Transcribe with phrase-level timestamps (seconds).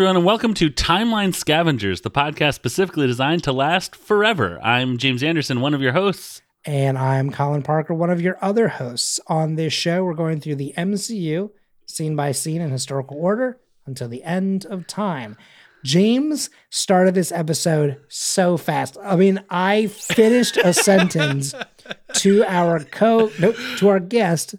[0.00, 4.58] Everyone, and welcome to Timeline Scavengers, the podcast specifically designed to last forever.
[4.62, 6.40] I'm James Anderson, one of your hosts.
[6.64, 9.20] And I'm Colin Parker, one of your other hosts.
[9.26, 11.50] On this show, we're going through the MCU
[11.84, 15.36] scene by scene in historical order until the end of time.
[15.84, 18.96] James started this episode so fast.
[19.02, 21.54] I mean, I finished a sentence
[22.14, 24.54] to our co no, to our guest.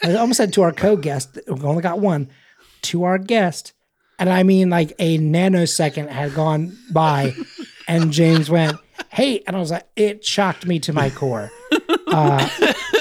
[0.00, 1.40] I almost said to our co-guest.
[1.48, 2.28] We only got one.
[2.82, 3.72] To our guest.
[4.18, 7.34] And I mean like a nanosecond had gone by
[7.88, 8.78] and James went,
[9.10, 11.50] Hey, and I was like, it shocked me to my core.
[12.06, 12.48] Uh,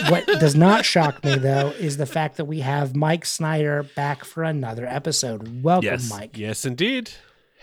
[0.09, 4.25] what does not shock me though is the fact that we have Mike Snyder back
[4.25, 5.63] for another episode.
[5.63, 6.09] Welcome, Yes.
[6.09, 6.38] Mike.
[6.38, 7.11] Yes, indeed.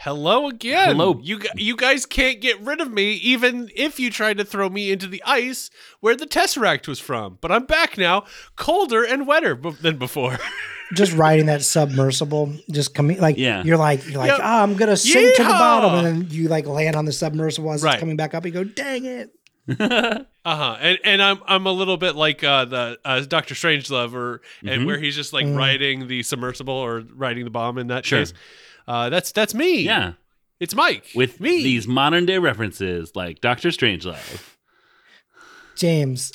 [0.03, 0.89] Hello again.
[0.97, 1.21] Hello.
[1.23, 4.91] You you guys can't get rid of me even if you tried to throw me
[4.91, 7.39] into the ice where the Tesseract was from.
[7.41, 8.25] But I'm back now,
[8.57, 10.39] colder and wetter b- than before.
[10.95, 13.63] Just riding that submersible, just coming like Yeah.
[13.65, 14.41] you're like you're like, Yep.
[14.43, 17.73] oh, I'm gonna sink to the bottom, and then you like land on the submersible
[17.73, 17.95] as Right.
[17.95, 18.45] it's coming back up.
[18.45, 19.31] You go, dang it.
[20.45, 20.77] Uh-huh.
[20.81, 24.69] And and I'm I'm a little bit like uh the uh, Doctor Strangelove or Mm-hmm.
[24.69, 28.19] and where he's just like riding the submersible or riding the bomb in that Sure.
[28.19, 28.35] case.
[28.89, 29.83] Uh that's that's me.
[29.83, 30.13] Yeah,
[30.61, 31.07] It's Mike.
[31.15, 31.63] with me.
[31.63, 34.57] these modern day references like Doctor Strangelove.
[35.77, 36.33] James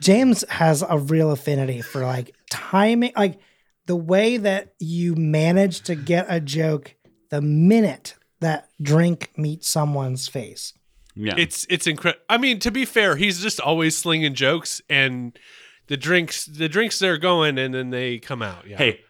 [0.00, 3.38] James has a real affinity for like timing like
[3.86, 6.94] the way that you manage to get a joke
[7.30, 10.72] the minute that drink meets someone's face.
[11.14, 11.34] Yeah.
[11.38, 12.22] It's it's incredible.
[12.28, 15.38] I mean, to be fair, he's just always slinging jokes, and
[15.86, 18.66] the drinks the drinks they're going, and then they come out.
[18.66, 18.78] Yeah.
[18.78, 19.00] hey,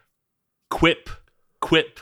[0.69, 1.09] quip,
[1.61, 1.99] quip.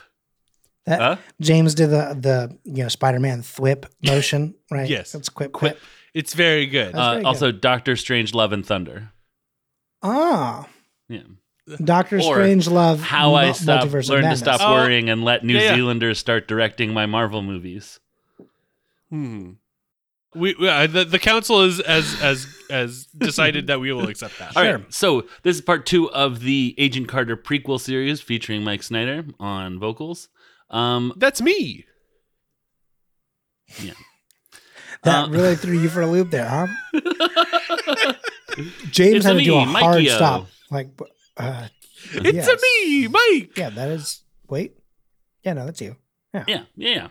[0.86, 1.16] That Huh?
[1.40, 4.90] James did the the you know Spider-Man thwip motion, right?
[4.90, 5.12] Yes.
[5.14, 5.74] That's quip Quip.
[5.76, 5.84] quip.
[6.14, 6.94] it's very good.
[6.96, 7.28] Uh, very good.
[7.28, 9.12] also, Doctor Strange Love and Thunder.
[10.02, 10.68] Ah,
[11.08, 11.22] Yeah.
[11.82, 13.00] Doctor Strange Love.
[13.02, 15.76] How I stopped, Multiverse of learned to stop Oh, worrying and let New yeah, yeah.
[15.76, 18.02] Zealanders start directing my Marvel movies.
[19.10, 19.52] hmm.
[20.36, 24.40] We, we uh, the, the council is as as as decided that we will accept
[24.40, 24.48] that.
[24.58, 24.78] All Sure.
[24.80, 29.26] right, so this is part two of the Agent Carter prequel series featuring Mike Snyder
[29.40, 30.30] on vocals.
[30.73, 31.85] Um, That's me.
[33.81, 33.94] Yeah.
[35.03, 36.67] that Uh, really threw you for a loop there, huh?
[38.91, 40.47] James It's had a to do a me, hard stop.
[40.69, 40.89] Like,
[41.38, 41.67] uh,
[42.13, 42.47] It's yes.
[42.47, 43.57] a me, Mike.
[43.57, 44.22] Yeah, that is.
[44.50, 44.73] Wait.
[45.44, 45.95] Yeah, no, that's you.
[46.34, 47.07] yeah, yeah, yeah.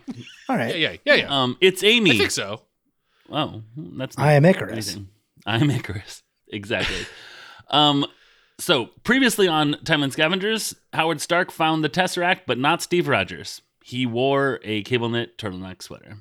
[0.49, 0.77] All Yeah, right.
[0.79, 1.41] yeah, yeah, yeah.
[1.43, 2.11] Um, it's Amy.
[2.11, 2.61] I think so.
[3.31, 4.73] Oh, that's I am Icarus.
[4.73, 5.09] Amazing.
[5.45, 6.23] I'm Icarus.
[6.49, 7.05] Exactly.
[7.69, 8.05] um,
[8.63, 13.61] so previously on Timeline Scavengers, Howard Stark found the Tesseract, but not Steve Rogers.
[13.83, 16.17] He wore a cable knit turtleneck sweater.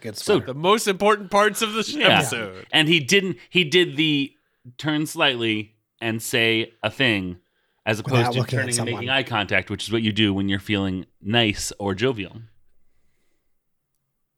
[0.00, 2.18] Good So- The most important parts of the sh- Yeah.
[2.18, 2.66] episode.
[2.72, 4.32] And he didn't he did the
[4.78, 7.38] turn slightly and say a thing
[7.86, 10.48] as opposed Without to turning and making eye contact, which is what you do when
[10.48, 12.42] you're feeling nice or jovial.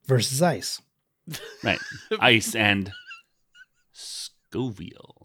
[0.06, 0.80] versus ice.
[1.64, 1.78] Right.
[2.20, 2.92] Ice and
[3.92, 5.17] Scoville.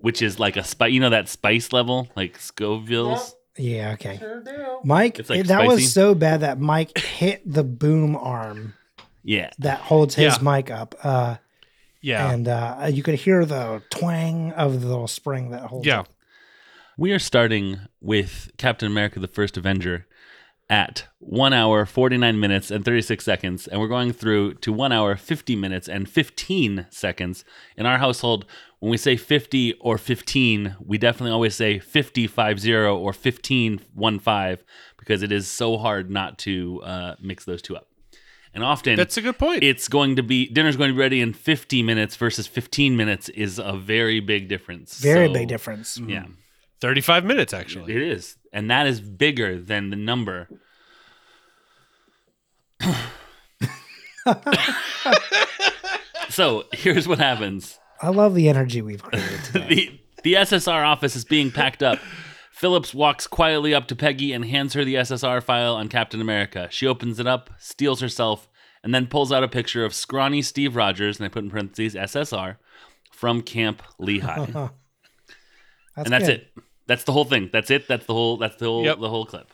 [0.00, 3.34] Which is like a spice, you know that spice level, like Scoville's.
[3.58, 4.20] Yeah, okay.
[4.84, 5.68] Mike, It's, like, it- that spicy.
[5.74, 8.74] was so bad that Mike hit the boom arm
[9.24, 10.42] Yeah, that holds his Yeah.
[10.56, 10.94] mic up.
[11.02, 11.36] Uh,
[12.02, 12.30] Yeah.
[12.30, 16.00] And uh, you could hear the twang of the little spring that holds yeah.
[16.02, 16.06] it.
[16.96, 20.06] we are starting with Captain America: The First Avenger
[20.68, 24.72] at one hour forty nine minutes and thirty six seconds, and we're going through to
[24.72, 27.44] one hour fifty minutes and fifteen seconds.
[27.76, 28.46] In our household,
[28.80, 34.58] when we say fifty or fifteen, we definitely always say 50 50 or 15 15
[34.98, 37.88] because it is so hard not to uh, mix those two up.
[38.52, 39.62] And often That's a good point.
[39.62, 43.28] it's going to be dinner's going to be ready in 50 minutes versus 15 minutes
[43.28, 44.98] is a very big difference.
[44.98, 45.98] Very So, big difference.
[45.98, 46.24] Yeah,
[46.80, 47.94] 35 minutes, actually.
[47.94, 48.36] it is.
[48.52, 50.48] And that is bigger than the number.
[56.28, 57.78] so here's what happens.
[58.00, 59.68] I love the energy we've created today.
[59.68, 61.98] The, the SSR office is being packed up.
[62.50, 66.68] Phillips walks quietly up to Peggy and hands her the SSR file on Captain America.
[66.70, 68.48] She opens it up, steels herself,
[68.82, 71.94] and then pulls out a picture of scrawny Steve Rogers, and I put in parentheses
[71.94, 72.56] SSR,
[73.12, 74.46] from Camp Lehigh.
[75.96, 76.40] That's and that's good.
[76.40, 76.52] it.
[76.86, 77.50] That's the whole thing.
[77.52, 77.88] That's it.
[77.88, 78.36] That's the whole.
[78.36, 78.84] That's the whole.
[78.84, 79.00] Yep.
[79.00, 79.50] The whole clip.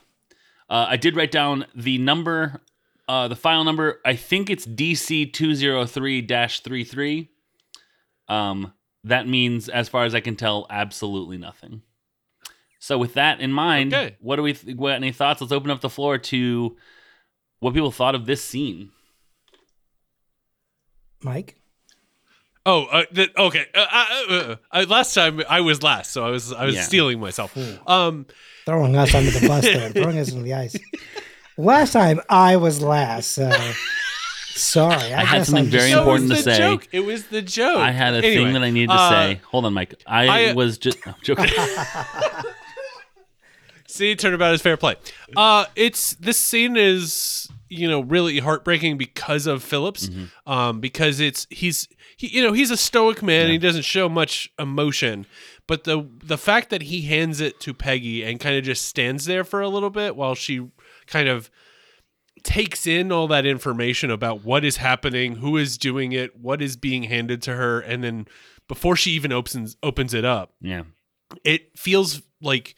[0.69, 2.61] Uh, I did write down the number,
[3.09, 4.01] uh, the file number.
[4.05, 7.31] I think it's DC two zero three 33
[8.29, 8.73] Um,
[9.05, 11.83] that means, as far as I can tell, absolutely nothing.
[12.79, 14.17] So, with that in mind, Okay.
[14.21, 14.53] what do we?
[14.55, 15.41] Th- what any thoughts?
[15.41, 16.77] Let's open up the floor to
[17.61, 18.91] what people thought of this scene.
[21.23, 21.57] Mike.
[22.65, 23.67] Oh, uh, th- okay.
[23.75, 26.83] Uh, uh, uh, uh, last time I was last, so I was I was Yeah.
[26.83, 27.57] steeling myself.
[27.89, 28.27] Um,
[28.67, 30.77] Throwing us under the bus there, throwing us into the ice.
[31.57, 33.51] Last time I was last, so
[34.55, 35.13] sorry.
[35.13, 36.59] I, I had something I'm very just- important to say.
[36.59, 36.87] Joke.
[36.93, 37.79] It was the joke.
[37.79, 39.41] I had a Anyway, thing that I needed to uh, say.
[39.51, 39.95] Hold on, Mike.
[40.07, 41.47] I, I- was just I'm joking.
[43.89, 44.97] See, turnabout is fair play.
[45.37, 50.53] Uh, it's this scene is you know really heartbreaking because of Phillips, Mm-hmm.
[50.53, 54.09] um, because it's he's he you know he's a stoic man and he doesn't show
[54.09, 55.27] much emotion,
[55.67, 59.25] but the the fact that he hands it to Peggy and kind of just stands
[59.25, 60.69] there for a little bit while she
[61.07, 61.51] kind of
[62.43, 66.77] takes in all that information about what is happening, who is doing it, what is
[66.77, 68.27] being handed to her, and then
[68.69, 70.83] before she even opens opens it up, yeah.
[71.45, 72.75] it feels like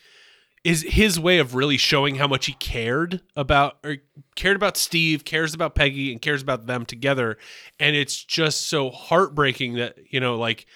[0.64, 3.98] is his way of really showing how much he cared about or
[4.34, 7.36] cared about Steve, cares about Peggy, and cares about them together.
[7.78, 10.66] And it's just so heartbreaking that you know, like,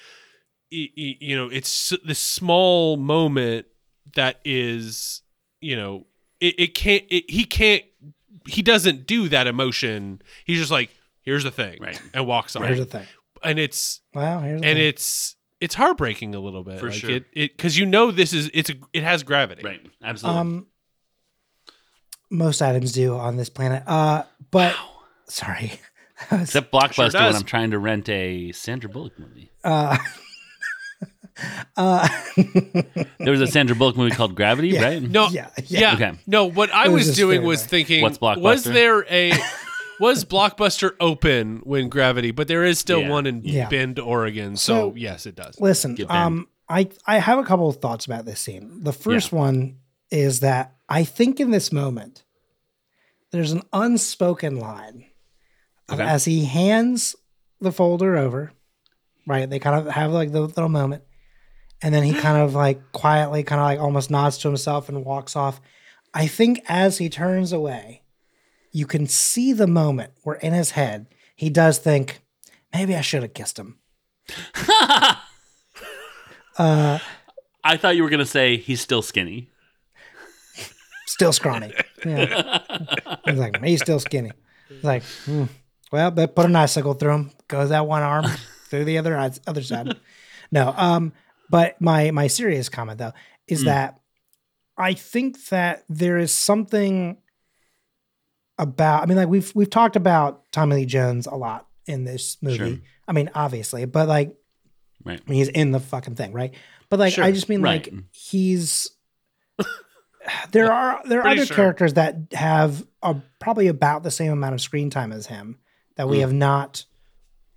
[0.70, 3.67] you know, it's this small moment
[4.14, 5.23] that is,
[5.61, 6.06] you know,
[6.40, 7.82] it, it can't, it, he can't,
[8.46, 10.20] he doesn't do that emotion.
[10.44, 10.90] He's just like,
[11.23, 12.00] here's the thing, Right.
[12.14, 12.64] and walks on.
[12.64, 13.06] Here's the thing.
[13.43, 14.76] and it's the and thing.
[14.76, 17.10] it's it's heartbreaking a little bit For like sure.
[17.10, 19.81] it it because you know this is it's a, it has gravity Right.
[20.02, 20.40] Absolutely.
[20.40, 20.66] um,
[22.31, 23.82] most items do on this planet.
[23.87, 24.75] Uh, but
[25.28, 25.72] sorry.
[26.31, 27.34] Except Blockbuster when.
[27.37, 29.50] I'm trying to rent a Sandra Bullock movie.
[29.64, 29.96] uh,
[31.76, 32.08] uh,
[33.19, 34.82] There was a Sandra Bullock movie called Gravity, Yeah.
[34.84, 35.02] right?
[35.02, 35.94] no Yeah, yeah, yeah.
[35.94, 36.19] Okay.
[36.26, 37.70] no what i It was was, doing was bad.
[37.70, 38.43] thinking What's Blockbuster?
[38.43, 39.32] was there a
[40.00, 43.09] was blockbuster open when gravity but there is still Yeah.
[43.11, 43.69] one in Yeah.
[43.69, 47.77] bend oregon so, So- yes it does listen, um, I I have a couple of
[47.77, 48.83] thoughts about this scene.
[48.83, 49.79] The first one
[50.11, 52.25] is that I think in this moment
[53.31, 55.06] there's an unspoken line
[55.89, 56.09] of Okay.
[56.09, 57.17] as he hands
[57.61, 58.53] the folder over,
[59.27, 59.49] right?
[59.49, 61.05] They kind of have like the little moment,
[61.83, 65.05] and then he kind of like quietly, kind of like almost nods to himself and
[65.06, 65.61] walks off.
[66.15, 68.03] I think as he turns away,
[68.73, 72.20] you can see the moment where in his head he does think,
[72.73, 73.79] maybe I should have kissed him.
[76.59, 76.99] Uh,
[77.62, 79.49] I thought you were gonna say he's still skinny.
[81.06, 81.73] still scrawny.
[82.05, 82.59] Yeah.
[83.25, 84.32] He's like, he's still skinny.
[84.69, 85.44] He's like, hmm.
[85.93, 87.31] well, but put an icicle through him.
[87.47, 88.26] Goes that one arm
[88.69, 89.17] through the other
[89.47, 89.97] other side.
[90.50, 91.12] No, um,
[91.49, 93.12] but my my serious comment though
[93.47, 94.00] is that
[94.76, 97.19] I think that there is something
[98.58, 99.02] about.
[99.02, 102.56] I mean, like we've we've talked about Tommy Lee Jones a lot in this movie.
[102.56, 102.78] Sure.
[103.06, 104.34] I mean, obviously, but like
[105.05, 105.20] Right.
[105.26, 106.52] I mean, he's in the fucking thing, right?
[106.90, 107.90] But like, I just mean right.
[107.90, 108.90] like he's.
[110.52, 111.56] there are there are other sure.
[111.56, 115.58] characters that have a, probably about the same amount of screen time as him
[115.96, 116.20] that we Mm.
[116.22, 116.84] have not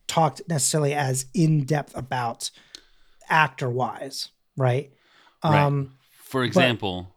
[0.08, 2.52] talked necessarily as in depth about
[3.30, 4.92] actor wise, right?
[5.44, 5.60] Right.
[5.64, 7.14] Um, For example,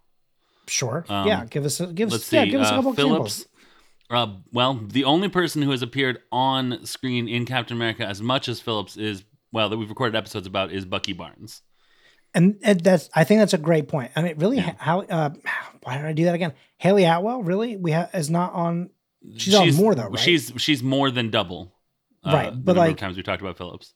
[0.66, 1.44] sure, Um, yeah.
[1.44, 2.36] Give us a, give us see.
[2.36, 3.40] yeah, give us a uh, couple Phillips.
[3.40, 3.46] examples.
[4.10, 8.48] Uh, well, the only person who has appeared on screen in Captain America as much
[8.48, 11.62] as Phillips is well that we've recorded episodes about is Bucky Barnes.
[12.34, 14.10] And, and that's I think that's a great point.
[14.16, 15.30] I mean, really, how uh,
[15.82, 16.52] why did I do that again?
[16.78, 18.90] Hayley Atwell, really, we have is not on.
[19.36, 20.18] She's on more though, right?
[20.18, 21.72] She's she's more than double.
[22.24, 23.94] uh, Right, the but like- times we talked about Phillips.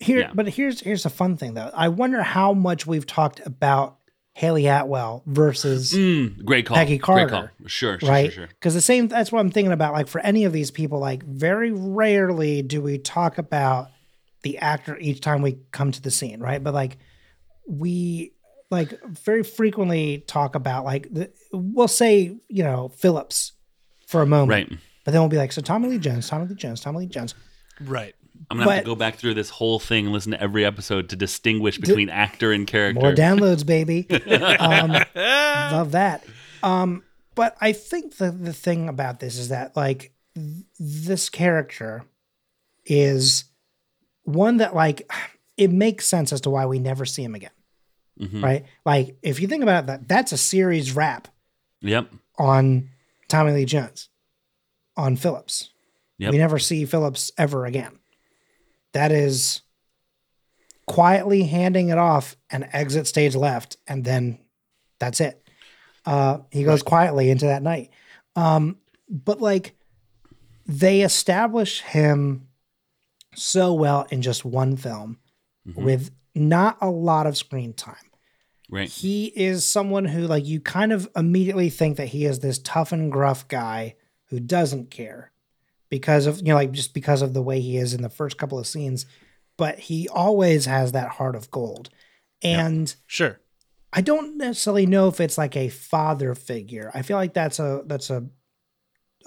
[0.00, 0.30] Here, Yeah.
[0.34, 1.70] but here's here's a fun thing though.
[1.72, 3.98] I wonder how much we've talked about
[4.34, 6.76] Hayley Atwell versus Mm, great call.
[6.76, 7.40] Peggy Great call.
[7.40, 8.32] Carter, Sure, sure, right?
[8.32, 8.48] sure, sure.
[8.48, 9.08] Because the same.
[9.08, 9.92] That's what I'm thinking about.
[9.92, 13.90] Like for any of these people, like very rarely do we talk about
[14.42, 16.62] the actor each time we come to the scene, right?
[16.64, 16.96] But like
[17.66, 18.32] we
[18.70, 23.52] like very frequently talk about like the, we'll say you know Phillips
[24.06, 24.78] for a moment, Right.
[25.04, 27.34] But then we'll be like, so Tommy Lee Jones, Tommy Lee Jones, Tommy Lee Jones.
[27.82, 28.14] right
[28.50, 31.08] I'm gonna have to go back through this whole thing and listen to every episode
[31.10, 33.00] to distinguish between actor and character.
[33.00, 34.06] More downloads, baby.
[34.58, 36.24] um, love that.
[36.62, 37.02] Um,
[37.34, 42.04] but I think the the thing about this is that like th- this character
[42.84, 43.44] is
[44.24, 45.10] one that like
[45.56, 47.50] it makes sense as to why we never see him again,
[48.20, 48.42] Mhm.
[48.42, 48.64] right?
[48.84, 51.28] Like if you think about that, that's a series wrap
[51.80, 52.08] Yep.
[52.38, 52.90] on
[53.28, 54.08] Tommy Lee Jones,
[54.96, 55.70] on Phillips.
[56.18, 56.32] Yep.
[56.32, 57.98] We never see Phillips ever again.
[58.92, 59.62] That is
[60.86, 64.38] quietly handing it off and exit stage left, and then
[64.98, 65.42] that's it.
[66.04, 67.90] Uh, he goes quietly into that night.
[68.36, 69.74] Um, but like
[70.66, 72.48] they establish him
[73.34, 75.18] so well in just one film
[75.66, 75.82] Mhm.
[75.84, 77.96] with not a lot of screen time
[78.70, 78.88] Right.
[78.88, 82.92] he is someone who like you kind of immediately think that he is this tough
[82.92, 83.96] and gruff guy
[84.26, 85.31] who doesn't care
[85.92, 88.38] because of you know like just because of the way he is in the first
[88.38, 89.04] couple of scenes
[89.58, 91.90] but he always has that heart of gold.
[92.42, 93.38] And Sure.
[93.92, 96.90] I don't necessarily know if it's like a father figure.
[96.94, 98.26] I feel like that's a that's a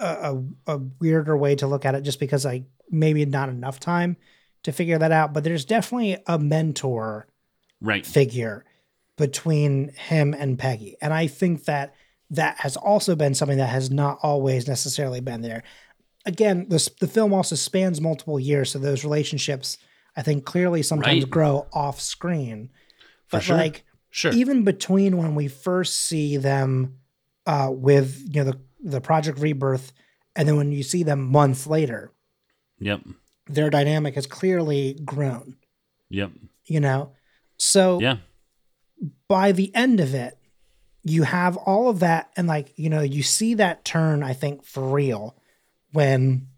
[0.00, 0.42] a, a,
[0.74, 4.16] a weirder way to look at it, just because I maybe not enough time
[4.64, 5.32] to figure that out.
[5.32, 7.28] But there's definitely a mentor
[7.80, 8.04] Right.
[8.04, 8.64] figure
[9.16, 11.94] between him and Peggy, and I think that
[12.30, 15.62] that has also been something that has not always necessarily been there.
[16.26, 19.78] Again, the the film also spans multiple years, so those relationships
[20.16, 21.30] I think clearly sometimes Right.
[21.30, 22.70] grow off screen.
[23.26, 23.56] For But sure.
[23.56, 24.32] like Sure.
[24.32, 26.98] even between when we first see them
[27.46, 29.92] uh, with you know the the Project Rebirth,
[30.34, 32.12] and then when you see them months later,
[32.80, 33.02] Yep.
[33.46, 35.56] their dynamic has clearly grown.
[36.10, 36.32] Yep.
[36.66, 37.12] You know,
[37.58, 38.18] so Yeah.
[39.28, 40.38] by the end of it,
[41.04, 44.22] you have all of that, and like you know, you see that turn.
[44.24, 45.36] I think for real
[45.92, 46.48] when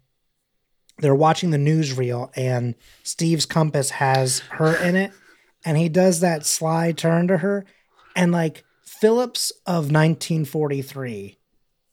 [0.99, 5.11] they're watching the newsreel and Steve's compass has her in it,
[5.65, 7.65] and he does that sly turn to her,
[8.15, 11.37] and like Phillips of 1943,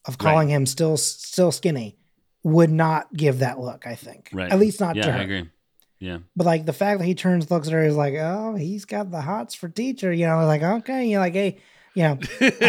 [0.07, 1.97] of calling him still still skinny,
[2.43, 3.87] would not give that look.
[3.87, 4.50] I think, Right.
[4.50, 5.19] at least not yeah, to her.
[5.19, 5.50] I agree.
[5.99, 6.19] Yeah.
[6.35, 9.11] But like the fact that he turns, looks at her, is like, oh, he's got
[9.11, 10.12] the hots for teacher.
[10.12, 11.59] You know, like okay, you're like, hey,
[11.97, 12.19] you know,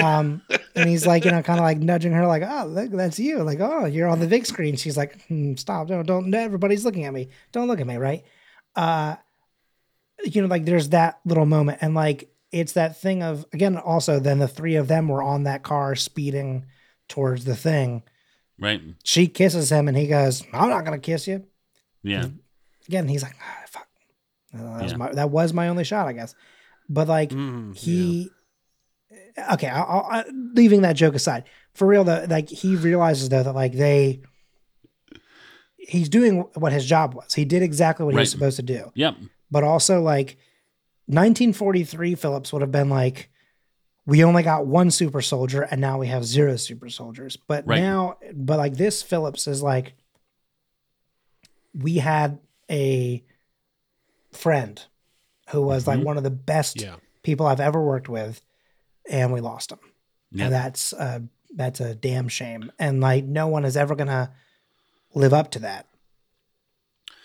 [0.02, 0.42] um,
[0.74, 3.44] and he's like, you know, kind of like nudging her, like, oh, look, that's you.
[3.44, 4.78] Like, oh, you're on the big screen.
[4.78, 6.34] She's like, hmm, stop, don't, don't.
[6.34, 7.28] Everybody's looking at me.
[7.52, 8.24] Don't look at me, right?
[8.76, 9.18] Uh,
[10.24, 14.20] you know, like there's that little moment, and like it's that thing of again, also
[14.20, 16.66] then the three of them were on that car speeding
[17.10, 18.04] towards the thing.
[18.60, 18.82] Right.
[19.04, 21.46] She kisses him, and he goes, I'm not gonna kiss you
[22.02, 22.28] Yeah.
[22.88, 23.88] again, he's like, ah, fuck.
[24.54, 24.98] Uh, that, was Yeah.
[24.98, 26.34] my, that was my only shot, I guess.
[26.90, 28.32] But like Mm, he,
[29.54, 33.54] okay, I'll, I'll, leaving that joke aside, for real though, like he realizes though that
[33.54, 34.22] like they,
[35.78, 37.34] he's doing what his job was.
[37.34, 38.92] He did exactly what he was supposed to do.
[38.96, 39.16] Yep.
[39.52, 40.38] But also like
[41.06, 43.30] 1943, Phillips would have been like,
[44.06, 47.38] we only got one super soldier and now we have zero super soldiers.
[47.38, 47.80] But Right.
[47.82, 49.94] now, but like this Phillips is like,
[51.74, 52.40] we had
[52.70, 53.24] a
[54.32, 54.84] friend
[55.52, 56.04] who was like Mhm.
[56.06, 56.96] one of the best Yeah.
[57.24, 58.42] people I've ever worked with,
[59.10, 59.80] and we lost him.
[60.32, 60.46] Yep.
[60.46, 61.20] And that's uh,
[61.56, 62.72] that's a damn shame.
[62.80, 64.32] And like no one is ever gonna
[65.14, 65.88] live up to that.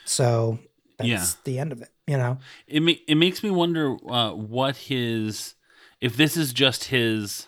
[0.05, 0.59] So
[0.99, 1.27] that's Yeah.
[1.45, 1.89] the end of it.
[2.07, 2.39] You know?
[2.67, 5.55] It ma- it makes me wonder uh, what his
[6.01, 7.47] if this is just his.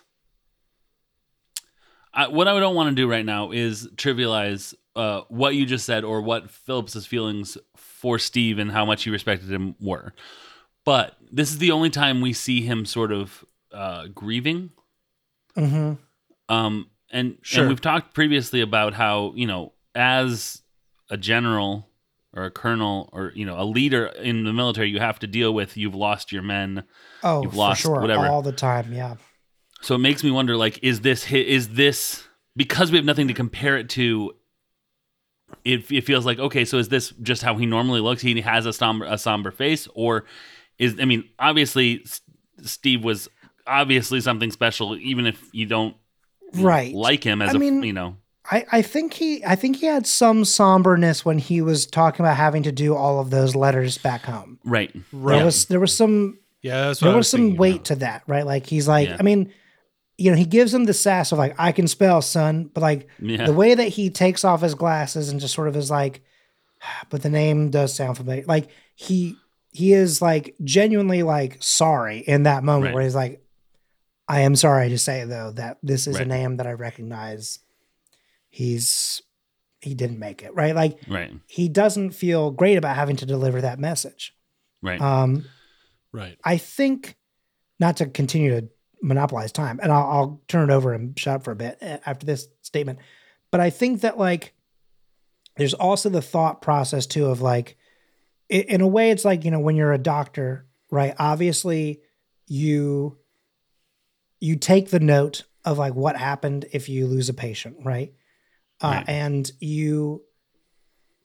[2.17, 5.85] I, what I don't want to do right now is trivialize uh, what you just
[5.85, 10.15] said or what Phillips's feelings for Steve and how much he respected him were.
[10.85, 14.71] But this is the only time we see him sort of uh, grieving
[15.57, 15.95] Mm-hmm.
[16.55, 17.61] Um, and Sure.
[17.61, 20.63] and we've talked previously about how you know, as
[21.11, 21.89] a general
[22.33, 25.55] or a colonel or you know a leader in the military, you have to deal
[25.55, 26.83] with you've lost your men.
[27.23, 28.01] Oh, You've for lost sure.
[28.01, 28.27] whatever.
[28.27, 28.93] All the time.
[28.93, 29.15] Yeah.
[29.81, 32.25] So it makes me wonder, like, is this is this
[32.57, 34.33] because we have nothing to compare it to?
[35.65, 38.23] It, it feels like okay, so is this just how he normally looks?
[38.23, 40.25] He has a somber a somber face, or
[40.79, 42.21] is I mean, obviously S-
[42.63, 43.29] Steve was
[43.67, 45.97] obviously something special, even if you don't
[46.55, 46.95] Right.
[46.95, 48.17] like him as I a mean, you know
[48.51, 52.37] I, I think he I think he had some somberness when he was talking about
[52.37, 54.59] having to do all of those letters back home.
[54.65, 55.37] right Right.
[55.37, 57.85] There was there was some Yeah, that's what there I was some weight about.
[57.87, 58.47] to that, right?
[58.47, 59.17] Like he's like, Yeah.
[59.19, 59.53] I mean,
[60.19, 63.09] you know, he gives him the sass of like, I can spell, son, but like
[63.19, 66.23] yeah the way that he takes off his glasses and just sort of is like,
[67.11, 68.45] but the name does sound familiar.
[68.47, 69.37] Like he
[69.73, 72.95] he is like genuinely like sorry in that moment Right.
[72.95, 73.41] where he's like,
[74.27, 77.59] I am sorry to say though that this is a name that I recognize.
[78.49, 79.21] He's
[79.81, 80.75] he didn't make it right.
[80.75, 84.35] Like right he doesn't feel great about having to deliver that message.
[84.83, 85.45] right Um,
[86.15, 86.39] Right.
[86.45, 87.17] I think
[87.81, 88.69] not to continue to
[89.03, 91.99] monopolize time, and I'll, I'll turn it over and shut up for a bit uh,
[92.07, 93.01] after this statement.
[93.51, 94.55] But I think that like
[95.57, 97.77] there's also the thought process too of like,
[98.49, 101.15] in a way, it's like you know when you're a doctor, right?
[101.19, 102.01] Obviously,
[102.47, 103.19] you
[104.45, 108.13] you take the note of like what happened if you lose a patient, right?
[108.83, 109.09] Uh, Right.
[109.09, 110.23] And you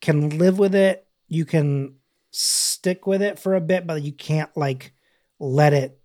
[0.01, 1.05] can live with it.
[1.27, 1.95] You can
[2.31, 4.93] stick with it for a bit, but you can't like
[5.39, 5.99] let it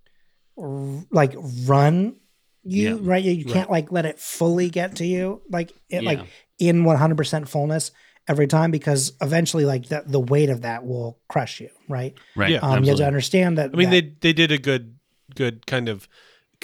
[0.58, 1.34] r- like
[1.66, 2.16] run
[2.64, 2.98] you, Yeah.
[3.02, 3.22] right?
[3.22, 3.54] You, you Right.
[3.54, 6.10] can't like let it fully get to you, like it Yeah.
[6.10, 6.20] like
[6.58, 7.92] in 100% fullness
[8.26, 12.14] every time because eventually like the, the weight of that will crush you, right?
[12.34, 12.58] right Yeah.
[12.60, 13.70] Um, you have to understand that.
[13.72, 14.96] I mean, that- they they did a good
[15.36, 16.08] good kind of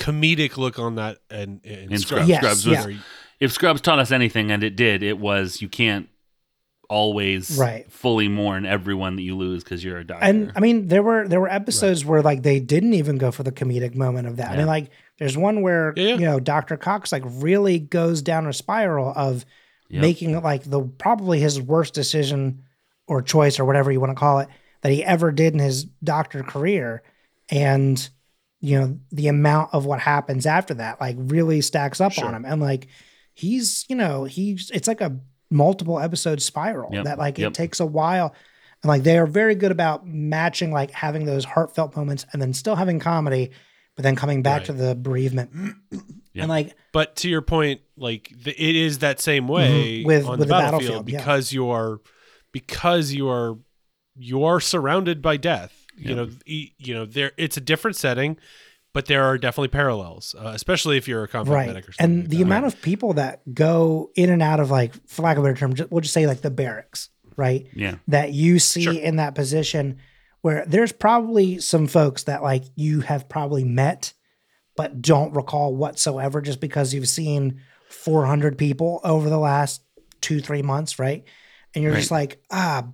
[0.00, 2.28] comedic look on that and in, In Scrubs.
[2.28, 2.84] Yes, Scrubs yeah.
[2.84, 2.96] Where-
[3.38, 6.08] if Scrubs taught us anything, and it did, it was you can't
[6.88, 7.90] always Right.
[7.90, 10.24] fully mourn everyone that you lose because you're a doctor.
[10.24, 13.42] And I mean, there were there were episodes where like they didn't even go for
[13.44, 14.50] the comedic moment of that.
[14.50, 16.14] I mean, like there's one where Yeah, yeah.
[16.16, 16.76] you know Dr.
[16.76, 19.44] Cox like really goes down a spiral of
[19.88, 20.02] Yep.
[20.02, 22.62] making like the probably his worst decision
[23.08, 24.48] or choice or whatever you want to call it
[24.82, 27.02] that he ever did in his doctor career,
[27.50, 28.08] and
[28.60, 32.26] you know the amount of what happens after that like really stacks up Sure.
[32.26, 32.88] on him, and like
[33.34, 35.18] he's you know he's it's like a
[35.50, 37.48] multiple episode spiral Yep, that like yep.
[37.50, 38.34] it takes a while
[38.82, 42.52] and like they are very good about matching like having those heartfelt moments and then
[42.54, 43.50] still having comedy
[43.96, 44.66] but then coming back Right.
[44.66, 45.50] to the bereavement
[45.92, 46.02] Yep.
[46.42, 50.06] and like But to your point, like the, it is that same way Mhm.
[50.06, 51.18] With- on with the the battlefield, battlefield, yeah.
[51.18, 52.00] because you are
[52.52, 53.58] because you are
[54.16, 55.79] you are surrounded by death.
[56.00, 56.16] You Yep.
[56.16, 58.36] know, e- you know there it's a different setting,
[58.92, 62.04] but there are definitely parallels, uh, especially if you're a combat right medic or something.
[62.14, 62.42] and like the that.
[62.44, 65.58] amount of people that go in and out of like for lack of a better
[65.58, 67.96] term ju- we'll just say like the barracks right yeah.
[68.08, 68.92] that you see Sure.
[68.94, 69.98] in that position
[70.42, 74.12] where there's probably some folks that like you have probably met
[74.76, 79.82] but don't recall whatsoever just because you've seen 400 people over the last
[80.20, 81.24] two three months right
[81.74, 82.86] and you're just like ah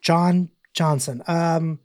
[0.00, 1.78] john johnson um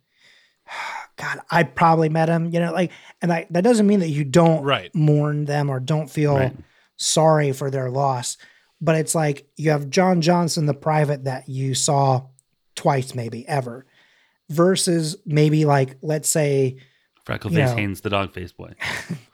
[1.16, 4.24] god i probably met him you know like and I, that doesn't mean that you
[4.24, 4.94] don't Right.
[4.94, 6.56] mourn them or don't feel Right.
[6.96, 8.36] sorry for their loss
[8.80, 12.28] but it's like you have John Johnson, the private that you saw
[12.76, 13.84] twice, maybe ever,
[14.48, 16.76] versus maybe like, let's say,
[17.26, 17.74] Freckleface you know.
[17.74, 18.74] Haynes, the dog face boy.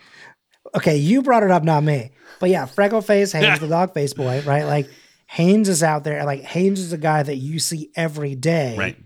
[0.75, 4.41] okay, you brought it up, not me, but yeah, Freckleface Haynes, the dog face boy,
[4.41, 4.65] right?
[4.65, 4.89] Like
[5.27, 8.97] Haynes is out there, like Haynes is a guy that you see every day, Right.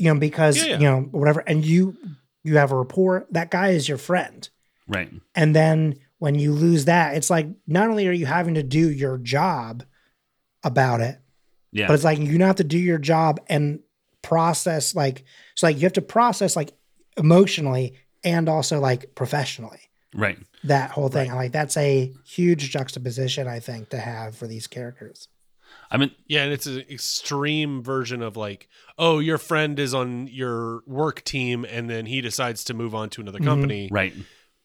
[0.00, 0.78] You know, because Yeah, yeah.
[0.78, 1.96] you know whatever, and you
[2.42, 3.26] you have a rapport.
[3.30, 4.48] That guy is your friend.
[4.88, 5.12] Right.
[5.34, 8.90] And then when you lose that, it's like not only are you having to do
[8.90, 9.84] your job
[10.64, 11.18] about it,
[11.72, 11.86] Yeah.
[11.86, 13.80] but it's like you now have to do your job and
[14.22, 16.72] process like so like you have to process like
[17.16, 19.80] emotionally and also like professionally
[20.14, 20.38] right.
[20.64, 21.32] that whole thing.
[21.34, 25.28] Like that's a huge juxtaposition I think to have for these characters.
[25.90, 30.28] I mean, Yeah, and it's an extreme version of like, oh, your friend is on
[30.28, 33.44] your work team, and then he decides to move on to another Mhm.
[33.44, 33.88] company.
[33.90, 34.14] right.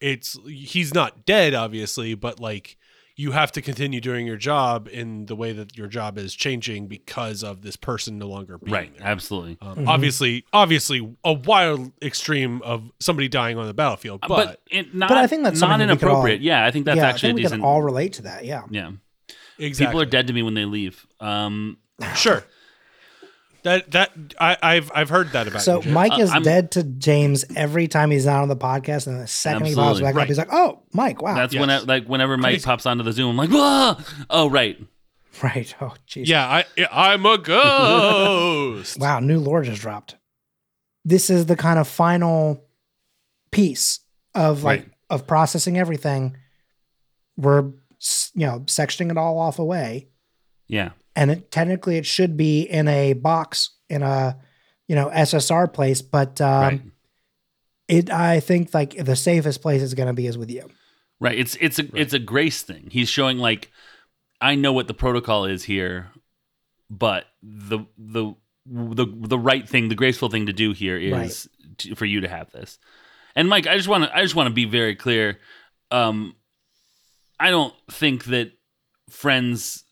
[0.01, 2.77] It's he's not dead, obviously, but like
[3.17, 6.85] you have to continue doing your job in the way that your job is changing
[6.85, 8.97] because of this person no longer being Right.
[8.97, 9.07] there.
[9.07, 9.57] Absolutely.
[9.61, 9.87] Um, Mhm.
[9.87, 15.11] Obviously, obviously, a wild extreme of somebody dying on the battlefield, but, but it, not,
[15.13, 16.41] I think that's not something we could all- inappropriate.
[16.41, 17.61] yeah, I think that's yeah, actually I a think we decent.
[17.61, 18.43] can all relate to that.
[18.43, 18.63] Yeah.
[18.69, 18.91] yeah.
[19.59, 19.85] Exactly.
[19.87, 21.05] People are dead to me when they leave.
[21.19, 21.77] Um,
[22.15, 22.43] Sure.
[23.63, 25.61] That that I, I've I've heard that about.
[25.63, 28.55] So you, Mike Uh, is I'm- dead to James every time he's not on the
[28.55, 30.13] podcast, and the second he pops Absolutely.
[30.13, 31.61] back up, he's like, "Oh, Mike, wow, that's Yes.
[31.61, 32.65] when I, like whenever Mike Crazy.
[32.65, 33.95] pops onto the Zoom, I'm like, Whoa!
[34.29, 34.77] oh right,
[35.41, 36.27] right." Oh, jeez.
[36.27, 38.99] yeah, I I'm a ghost.
[38.99, 40.15] Wow, new lore just dropped.
[41.03, 42.63] This is the kind of final
[43.51, 43.99] piece
[44.35, 44.89] of like Right.
[45.09, 46.37] of processing everything.
[47.37, 47.73] We're s-
[48.33, 50.07] you know sectioning it all off away,
[50.67, 54.37] yeah, and it, technically it should be in a box in a
[54.87, 56.81] you know SSR place, but um, right,
[57.87, 60.69] it I think like the safest place is going to be is with you.
[61.19, 61.37] right.
[61.37, 62.89] It's it's a it's a grace thing.
[62.91, 63.71] He's showing like,
[64.41, 66.11] I know what the protocol is here,
[66.89, 68.33] but the the
[68.65, 71.47] the the right thing, the graceful thing to do here is
[71.79, 72.79] to, for you to have this.
[73.35, 75.39] And Mike, I just want to I just want to be very clear.
[75.91, 76.35] Um,
[77.39, 78.51] I don't think that
[79.09, 79.83] friends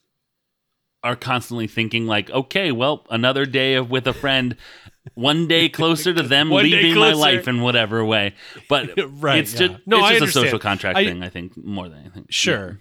[1.04, 4.56] are constantly thinking like, okay, well, another day of with a friend,
[5.16, 8.34] one day closer to them leaving my life in whatever way.
[8.70, 9.68] But Right, it's yeah.
[9.68, 11.22] just No, it's I just a social contract I- thing.
[11.22, 12.26] I think more than anything.
[12.30, 12.80] Sure.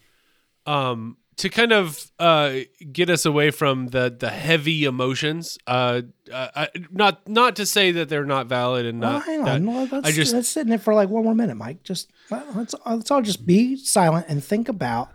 [0.66, 2.58] Um, to kind of uh,
[2.92, 8.08] get us away from the the heavy emotions, uh, uh, not not to say that
[8.08, 9.24] they're not valid and Well, not.
[9.24, 9.66] hang that- on.
[9.66, 11.82] Well, let's, I just- let's sit in it for like one more minute, Mike.
[11.82, 15.10] Just let- let's let's all just be silent and think about.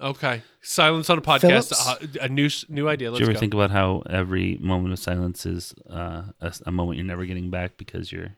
[0.00, 1.40] okay, silence on a podcast.
[1.40, 1.86] Phillips?
[1.88, 3.08] Uh, a new new idea.
[3.08, 3.40] Do Let's you ever go.
[3.40, 7.50] think about how every moment of silence is uh, a, a moment you're never getting
[7.50, 8.36] back because you're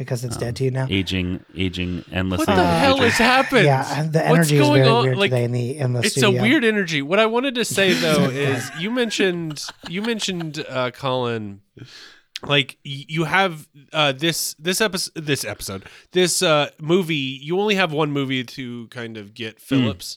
[0.00, 0.86] because it's Um, dead to you now.
[0.90, 2.46] aging, aging endlessly?
[2.46, 3.66] what the in hell has happened?
[3.66, 5.04] Yeah, and the What's energy is very on?
[5.04, 6.38] weird Like, today in the in the it's studio.
[6.38, 7.02] a weird energy.
[7.02, 11.60] What I wanted to say though is you mentioned you mentioned uh, Colin
[12.42, 17.92] like you have uh, this this episode this episode this uh, movie you only have
[17.92, 20.16] one movie to kind of get Phillips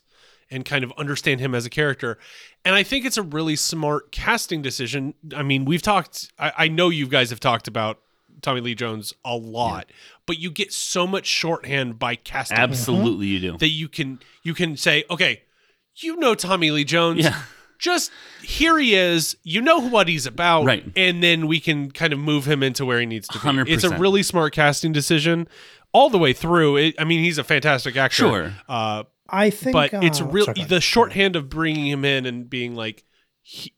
[0.49, 2.17] and kind of understand him as a character
[2.63, 6.67] and I think it's a really smart casting decision I mean we've talked I, I
[6.69, 7.99] know you guys have talked about
[8.43, 9.87] Tommy Lee Jones a lot
[10.25, 13.57] but you get so much shorthand by casting him Absolutely, you do.
[13.57, 15.43] that you can you can say, okay,
[15.95, 17.23] you know Tommy Lee Jones.
[17.23, 17.41] Yeah.
[17.79, 19.35] just here he is.
[19.43, 20.85] You know what he's about, Right.
[20.95, 23.71] And then we can kind of move him into where he needs to be.
[23.71, 25.47] It's a really smart casting decision
[25.91, 26.77] all the way through.
[26.77, 28.15] It, I mean, he's a fantastic actor.
[28.15, 28.53] Sure.
[28.67, 32.25] Uh, I think, but it's uh, real sorry, go the shorthand of bringing him in
[32.25, 33.03] and being like,
[33.41, 33.73] he,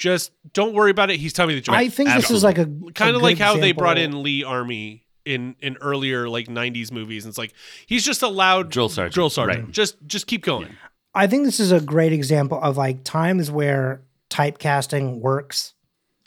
[0.00, 1.20] just don't worry about it.
[1.20, 1.76] He's telling me the joke.
[1.76, 4.42] I think this is like a kind of like good how they brought in Lee
[4.42, 7.52] Ermey in in earlier like 90s movies and it's like
[7.86, 9.12] he's just a loud Drill sergeant.
[9.12, 9.70] drill sergeant Right.
[9.70, 10.74] just just keep going
[11.14, 15.74] I think this is a great example of like times where typecasting works.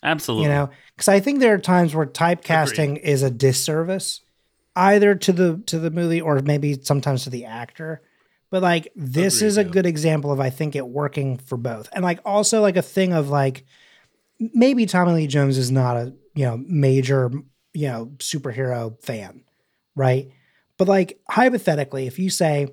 [0.03, 0.47] Absolutely.
[0.47, 4.19] You know, because I think there are times where typecasting is a disservice,
[4.75, 8.01] either to the to the movie or maybe sometimes to the actor.
[8.53, 9.69] But like this Agreed, is a yeah.
[9.69, 13.11] good example of I think it working for both, and like also like a thing
[13.11, 13.65] of like
[14.39, 17.31] maybe Tommy Lee Jones is not a you know major
[17.73, 19.43] you know superhero fan,
[19.95, 20.29] right?
[20.77, 22.67] But like hypothetically, if you say,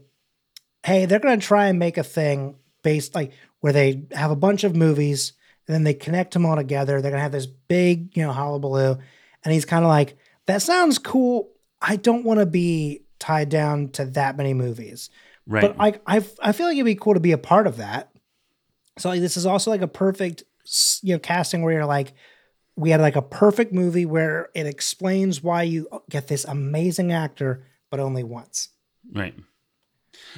[0.84, 4.36] hey, they're going to try and make a thing based like where they have a
[4.36, 5.32] bunch of movies
[5.66, 7.00] and then they connect them all together.
[7.00, 8.98] They're going to have this big, you know, hullabaloo.
[9.44, 11.48] And he's kind of like, that sounds cool.
[11.80, 15.08] I don't want to be tied down to that many movies.
[15.50, 15.62] Right.
[15.62, 18.10] But I, I, I feel like it'd be cool to be a part of that.
[18.98, 20.44] So like this is also like a perfect,
[21.02, 22.12] you know, casting where you're like,
[22.76, 27.66] we had like a perfect movie where it explains why you get this amazing actor,
[27.90, 28.68] but only once.
[29.12, 29.34] right.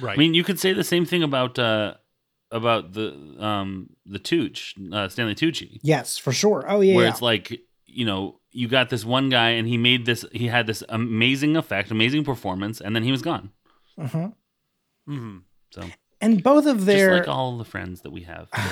[0.01, 1.95] right I mean, you could say the same thing about uh
[2.51, 6.65] about the um the Tooch, uh, Stanley Tucci, Yes, for sure.
[6.67, 7.11] Oh yeah, where yeah.
[7.11, 10.67] it's like you know you got this one guy and he made this he had
[10.67, 13.51] this amazing effect, amazing performance, and then he was gone.
[13.97, 14.33] Mhm.
[15.07, 15.41] Mhm.
[15.71, 15.83] So
[16.21, 18.47] And both of just their, like all the friends that we have.
[18.53, 18.69] I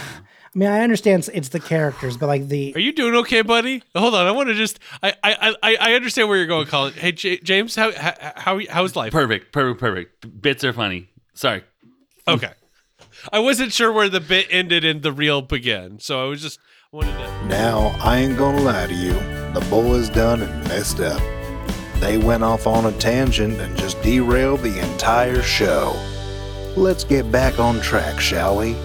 [0.55, 4.13] mean, I understand it's the characters, but like the are you doing okay buddy hold
[4.15, 7.11] on i want to just i i i, I understand where you're going colin hey
[7.13, 10.41] J- james how how how how's life perfect, perfect, perfect.
[10.41, 11.07] Bits are funny.
[11.33, 11.63] Sorry.
[12.27, 12.51] okay
[13.31, 16.59] i wasn't sure where the bit ended and the real began so i was just
[16.91, 19.13] wanted to Now, I ain't gonna lie to you.
[19.53, 21.21] The boys done and messed up.
[22.01, 25.93] They went off on a tangent and just derailed the entire show.
[26.77, 28.75] Let's get back on track, shall we?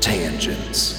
[0.00, 0.94] Tangents.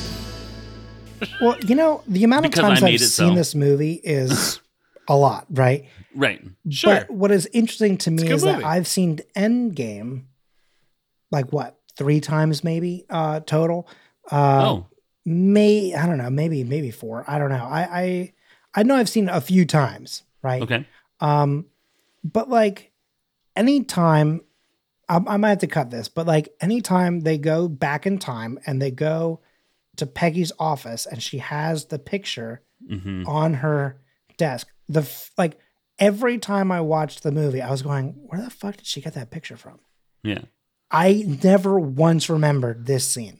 [1.41, 3.35] well, you know, the amount of Because times I've it seen so.
[3.35, 4.59] this movie is
[5.07, 5.85] a lot, right?
[6.15, 6.43] Right.
[6.69, 8.63] sure But what is interesting to me good is that.
[8.63, 10.25] I've seen Endgame,
[11.31, 13.87] like what three times maybe uh, total.
[14.31, 14.87] Uh, oh,
[15.25, 17.23] may I don't know, maybe maybe four.
[17.27, 17.65] I don't know.
[17.65, 18.33] I I
[18.75, 20.61] I know I've seen a few times, right?
[20.61, 20.85] okay.
[21.19, 21.65] Um,
[22.23, 22.91] but like
[23.55, 24.41] anytime,
[25.09, 28.59] I, I might have to cut this, but like anytime they go back in time
[28.65, 29.41] and they go
[29.97, 33.99] to Peggy's office and she has the picture hmm on her
[34.37, 35.57] desk, the f- like
[35.99, 39.13] every time I watched the movie, I was going, where the fuck did she get
[39.15, 39.79] that picture from?
[40.23, 40.41] Yeah.
[40.91, 43.39] I never once remembered this scene.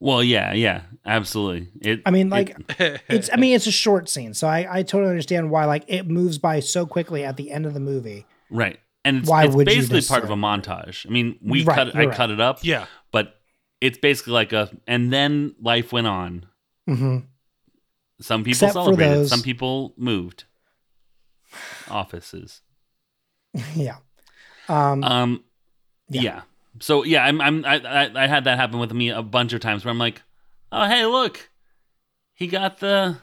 [0.00, 1.68] Well, yeah, yeah, absolutely.
[1.82, 2.02] It.
[2.06, 5.10] I mean, like it- it's I mean it's a short scene, so I, I totally
[5.10, 8.24] understand why like it moves by so quickly at the end of the movie.
[8.48, 11.06] right, and it's, Why it's would basically just part of a montage.
[11.06, 11.96] I mean, we Right, cut.
[11.96, 12.14] I right.
[12.16, 12.58] cut it up.
[12.62, 13.34] yeah but
[13.80, 14.70] it's basically like a.
[14.86, 16.46] And then life went on.
[16.86, 17.18] hmm
[18.20, 19.18] Some people Except celebrated.
[19.18, 20.44] those- Some people moved
[21.88, 22.60] offices.
[23.74, 23.96] yeah.
[24.68, 25.44] Um, Um,
[26.08, 26.22] Yeah.
[26.22, 26.40] yeah.
[26.80, 29.60] So yeah, I'm, I'm I, I I had that happen with me a bunch of
[29.60, 30.22] times where I'm like,
[30.70, 31.50] oh hey look,
[32.34, 33.18] he got the.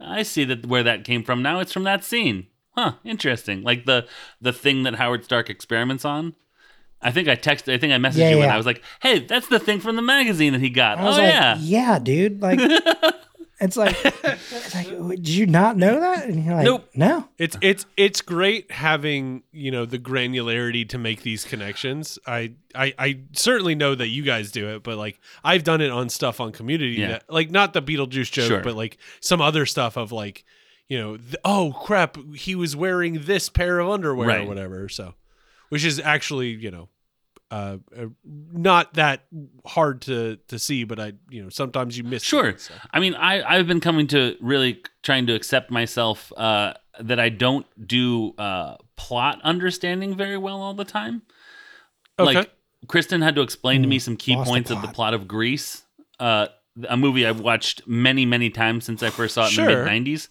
[0.00, 1.42] I see that where that came from.
[1.42, 2.46] Now it's from that scene.
[2.76, 3.62] Huh, interesting.
[3.62, 4.06] Like the
[4.40, 6.34] the thing that Howard Stark experiments on.
[7.02, 7.72] I think I texted.
[7.74, 8.54] I think I messaged Yeah, you and yeah.
[8.54, 11.18] I was like, "Hey, that's the thing from the magazine that he got." I was
[11.18, 12.40] oh like, yeah, yeah, dude.
[12.40, 12.58] Like,
[13.60, 16.26] it's like, it's like, did you not know that?
[16.26, 16.88] And you're like, Nope.
[16.94, 17.28] no.
[17.38, 22.18] It's it's it's great having you know the granularity to make these connections.
[22.26, 25.90] I I, I certainly know that you guys do it, but like I've done it
[25.90, 27.08] on stuff on Community, Yeah.
[27.08, 28.60] that, like not the Beetlejuice joke, Sure.
[28.62, 30.44] but like some other stuff of like
[30.88, 34.88] you know th- oh crap he was wearing this pair of underwear or whatever.
[34.88, 35.14] So,
[35.68, 36.88] which is actually you know
[37.50, 39.22] uh, uh not that
[39.64, 42.52] hard to to see, but I you know sometimes you miss Sure.
[42.52, 42.74] things, so.
[42.92, 47.28] I mean, I I've been coming to really trying to accept myself uh, that I
[47.28, 51.22] don't do uh, plot understanding very well all the time.
[52.18, 52.34] Okay.
[52.34, 52.50] Like
[52.88, 54.94] Kristen had to explain to me some key lost the points of the plot.
[54.94, 55.82] plot of Grease,
[56.18, 56.48] uh,
[56.88, 59.86] a movie I've watched many many times since I first saw it in the mid
[60.06, 60.28] '90s.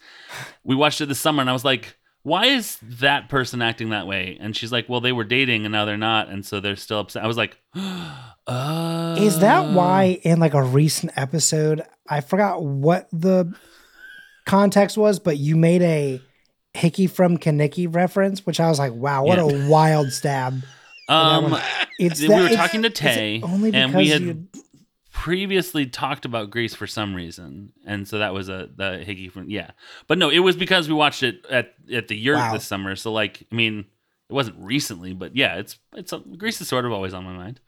[0.63, 1.97] We watched it this summer, and I was like.
[2.27, 4.36] Why is that person acting that way?
[4.41, 6.97] And she's like, "Well, they were dating and now they're not, and so they're still
[7.01, 12.63] upset." I was like, "Oh, Is that why in like a recent episode, I forgot
[12.63, 13.53] what the
[14.47, 16.19] context was, but you made a
[16.73, 19.65] Hickey from Kenickie reference, which I was like, wow, what Yeah.
[19.65, 20.63] a wild stab.
[21.08, 21.55] Um,
[21.99, 24.47] It's we that- were talking to Tay, only and we had you
[25.25, 29.49] previously talked about Grease for some reason, and so that was a the hickey from
[29.49, 29.71] yeah.
[30.05, 32.53] But no, it was because we watched it at at the yurt Wow.
[32.53, 32.95] this summer.
[32.95, 33.85] So like, I mean,
[34.29, 37.59] it wasn't recently, but yeah, it's it's Grease is sort of always on my mind.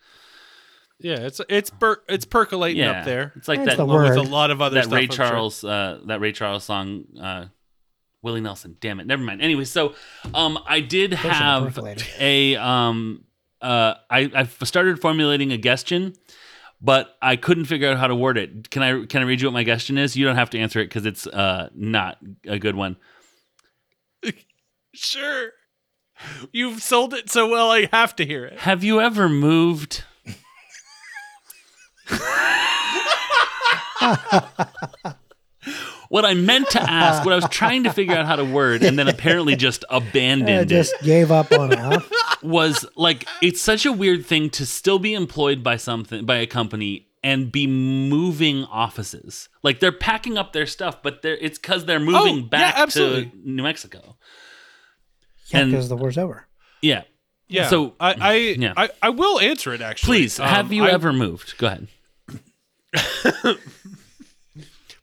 [1.00, 3.34] Yeah, it's it's per, it's percolating Yeah, up there.
[3.36, 4.94] It's like That's that the along with a lot of other that stuff.
[4.96, 5.26] Ray I'm sure.
[5.28, 7.46] Charles uh, that Ray Charles song uh,
[8.22, 8.78] Willie Nelson.
[8.80, 9.42] Damn it, never mind.
[9.42, 9.96] Anyway, so
[10.36, 12.06] um, I did Pushing the have percolator.
[12.20, 13.24] a um,
[13.64, 16.14] uh, I I started formulating a question,
[16.82, 18.70] but I couldn't figure out how to word it.
[18.70, 20.16] Can I can I read you what my question is?
[20.16, 22.98] You don't have to answer it because it's uh not a good one.
[24.94, 25.52] Sure.
[26.52, 28.58] You've sold it so well, I have to hear it.
[28.62, 30.04] Have you ever moved?
[36.10, 38.84] what I meant to ask, what I was trying to figure out how to word,
[38.84, 40.66] and then apparently just abandoned I it.
[40.66, 41.80] just gave up on it.
[41.80, 42.00] Huh?
[42.44, 46.46] was like it's such a weird thing to still be employed by something by a
[46.48, 49.50] company and be moving offices.
[49.64, 52.90] Like they're packing up their stuff, but they're it's because they're moving Oh, yeah, back
[52.90, 53.32] to.
[53.44, 54.18] New Mexico.
[55.48, 56.46] Yeah, And- because the war's over.
[56.82, 57.04] Yeah.
[57.50, 57.70] Yeah.
[57.70, 58.74] So I I, yeah.
[58.78, 60.18] I I will answer it actually.
[60.20, 61.58] Please, Um, have you I- ever moved?
[61.58, 61.88] Go ahead.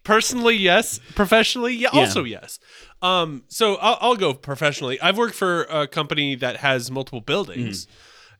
[0.05, 1.01] personally yes.
[1.15, 2.01] Professionally yeah, Yeah.
[2.01, 2.59] also yes.
[3.03, 5.01] Um so I'll, I'll go professionally.
[5.01, 7.87] I've worked for a company that has multiple buildings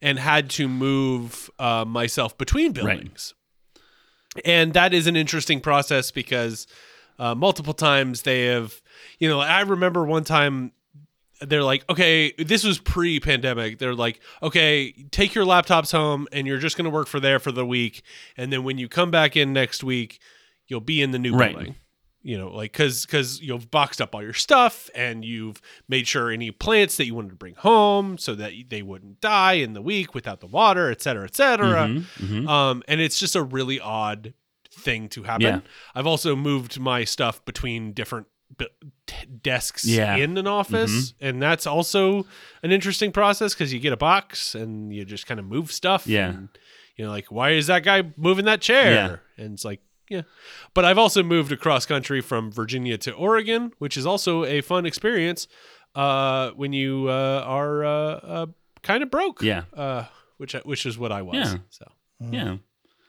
[0.01, 3.33] and had to move uh, myself between buildings.
[4.45, 6.67] And that is an interesting process because
[7.19, 8.83] uh, multiple times they have
[9.21, 10.73] you know i remember one time
[11.41, 13.79] they're like okay this was pre-pandemic.
[13.79, 17.39] They're like okay take your laptops home and you're just going to work for there
[17.39, 18.03] for the week.
[18.37, 20.21] And then when you come back in next week
[20.69, 21.55] you'll be in the new Right.
[21.55, 21.75] building
[22.27, 26.31] you know like because because you've boxed up all your stuff and you've made sure
[26.31, 29.83] any plants that you wanted to bring home so that they wouldn't die in the
[29.83, 32.49] week without the water et cetera et cetera Mhm, mhm.
[32.49, 34.33] um, and it's just a really odd
[34.73, 35.47] thing to happen.
[35.47, 35.61] Yeah.
[35.95, 38.67] I've also moved my stuff between different b-
[39.07, 40.17] t- desks Yeah.
[40.17, 42.27] in an office, and that's also
[42.63, 46.07] an interesting process because you get a box and you just kind of move stuff.
[46.09, 46.31] Yeah.
[46.31, 46.49] and,
[46.97, 49.21] you know, like why is that guy moving that chair?
[49.39, 49.45] yeah.
[49.45, 49.81] And it's like.
[50.09, 50.23] Yeah.
[50.75, 54.85] But I've also moved across country from Virginia to Oregon, which is also a fun
[54.87, 55.49] experience
[55.95, 58.47] uh, when you uh, are uh, uh,
[58.83, 59.43] kind of broke.
[59.43, 59.63] Yeah.
[59.73, 60.05] Uh,
[60.37, 61.37] which which is what I was.
[61.37, 61.57] Yeah.
[61.71, 61.93] So
[62.31, 62.57] Yeah.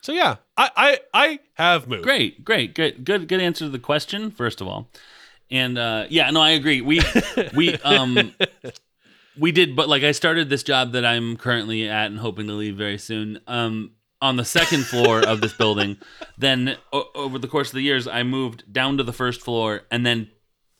[0.01, 2.03] so yeah, I I, I have moved.
[2.03, 4.31] Great, great, good, good, good answer to the question.
[4.31, 4.89] First of all,
[5.51, 6.81] and uh, yeah, no, I agree.
[6.81, 7.01] We
[7.53, 8.33] we um
[9.37, 12.53] we did, but like I started this job that I'm currently at and hoping to
[12.53, 13.39] leave very soon.
[13.47, 13.91] Um,
[14.25, 15.97] on the second floor of this building.
[16.37, 19.83] Then o- over the course of the years, I moved down to the first floor
[19.89, 20.29] and then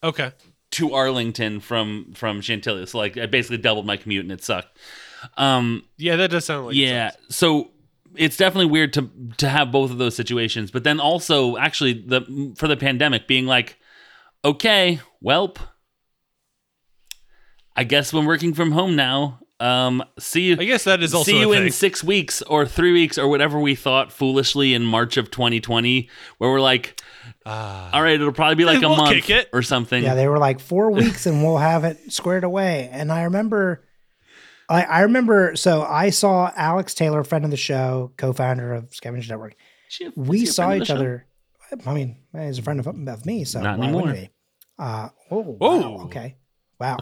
[0.04, 0.32] Okay.
[0.72, 2.86] to Arlington from from Chantilly.
[2.88, 4.78] So like I basically doubled my commute and it sucked.
[5.38, 7.36] Um, Yeah, that does sound like yeah sucks.
[7.36, 7.72] so
[8.18, 12.54] it's definitely weird to to have both of those situations but then also actually the
[12.58, 13.78] for the pandemic being like
[14.46, 15.58] okay welp
[17.76, 21.32] i guess we're working from home now um see you I guess that is also
[21.32, 25.16] see you in six weeks or three weeks or whatever we thought foolishly in march
[25.16, 27.00] of 2020 where we're like
[27.46, 29.50] all right it'll probably be like a We'll month kick it.
[29.54, 32.90] or something Yeah, they were like four weeks and we'll have it squared away.
[32.92, 33.84] And I remember,
[34.70, 39.30] I, I remember, so I saw Alex Taylor, friend of the show, co-founder of Scavenger
[39.30, 39.56] Network.
[39.90, 40.94] She- We saw each the show?
[40.96, 41.26] other.
[41.86, 44.02] I mean, he's a friend of, of me, so Not why anymore.
[44.04, 44.30] wouldn't he?
[44.78, 45.78] Uh, oh, Whoa.
[45.78, 46.36] wow, okay,
[46.80, 46.98] wow.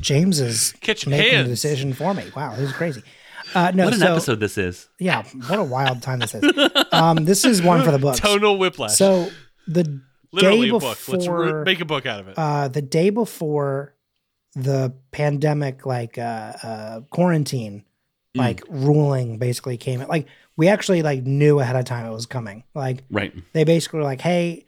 [0.00, 1.46] James is Catching making hands.
[1.48, 2.24] the decision for me.
[2.36, 3.02] Wow, this is crazy.
[3.54, 6.44] Uh, no, what an so episode this is yeah, what a wild time this is.
[6.92, 8.20] Um, this is one for the books.
[8.20, 8.94] Tonal whiplash.
[8.96, 9.30] So
[9.66, 10.00] the
[10.32, 10.82] Literally day a book.
[11.08, 12.34] Let's before, re- make a book out of it.
[12.36, 13.94] uh, the day before
[14.54, 16.22] the pandemic, like uh,
[16.62, 17.84] uh, quarantine,
[18.36, 18.40] Mm.
[18.40, 20.00] like ruling basically came.
[20.06, 20.26] Like
[20.58, 22.62] we actually like knew ahead of time it was coming.
[22.74, 24.66] Like right they basically were like, hey,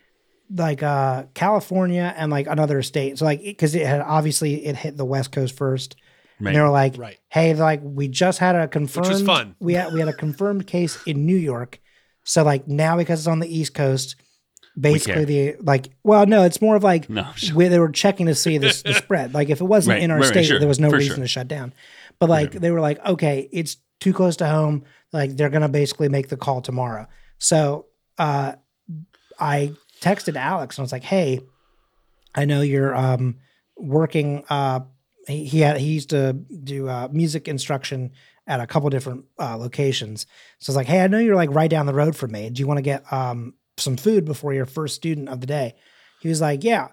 [0.55, 3.19] like uh, California and like another state.
[3.19, 5.97] So like because it had obviously it hit the West Coast first.
[6.41, 7.19] right And they were like, Right.
[7.29, 9.55] hey, like we just had a confirmed fun.
[9.61, 11.79] We had we had a confirmed case in New York.
[12.25, 14.17] So like now because it's on the East Coast,
[14.79, 17.57] basically the like well no, it's more of like No, sure.
[17.57, 19.33] where they were checking to see this the spread.
[19.35, 20.97] Like if it wasn't Right, in our right, right, state, sure, there was no for
[20.97, 21.25] reason sure.
[21.25, 21.73] to shut down.
[22.19, 24.85] But like they were like, okay, it's too close to home.
[25.13, 27.07] Like they're gonna basically make the call tomorrow.
[27.39, 27.87] So
[28.19, 28.55] uh
[29.39, 31.41] I texted Alex and I was like, hey,
[32.35, 33.37] I know you're um
[33.77, 34.81] working uh
[35.27, 38.13] he, he had he used to do uh music instruction
[38.47, 40.27] at a couple different uh locations.
[40.59, 42.51] So I was like, hey, I know you're like right down the road from me.
[42.51, 45.75] Do you want to get um some food before your first student of the day?
[46.21, 46.89] He was like, Yeah.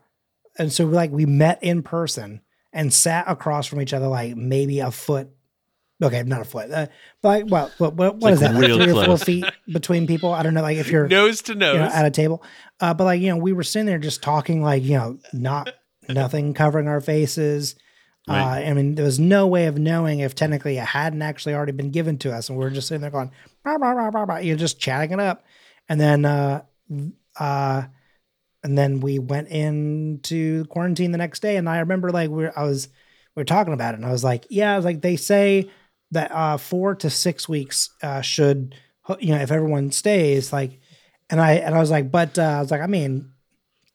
[0.59, 2.41] And so like we met in person
[2.73, 5.29] and sat across from each other like maybe a foot
[6.01, 6.69] Okay, not a foot.
[6.69, 6.87] Uh,
[7.23, 8.59] but well, what, what, what is like that?
[8.59, 10.31] Like real three or four feet between people.
[10.31, 10.61] I don't know.
[10.61, 11.73] Like if you're nose to nose.
[11.73, 12.43] you know, at a table.
[12.79, 15.73] Uh, but like, you know, we were sitting there just talking, like, you know, not
[16.07, 17.75] nothing covering our faces.
[18.27, 18.41] Right.
[18.41, 21.71] Uh, I mean, there was no way of knowing if technically it hadn't actually already
[21.71, 22.49] been given to us.
[22.49, 23.31] And we were just sitting there going,
[23.63, 25.45] "Rah, rah, rah, rah, rah," you know, just chatting it up.
[25.89, 26.63] And then, uh,
[27.39, 27.83] uh,
[28.63, 31.55] and then we went into quarantine the next day.
[31.55, 32.89] And I remember like we are I was,
[33.35, 35.71] we were talking about it and I was like, yeah, I was like, they say
[36.11, 38.75] that, uh, four to six weeks, uh, should,
[39.19, 40.79] you know, if everyone stays like,
[41.29, 43.31] and I, and I was like, but, uh, I was like, I mean,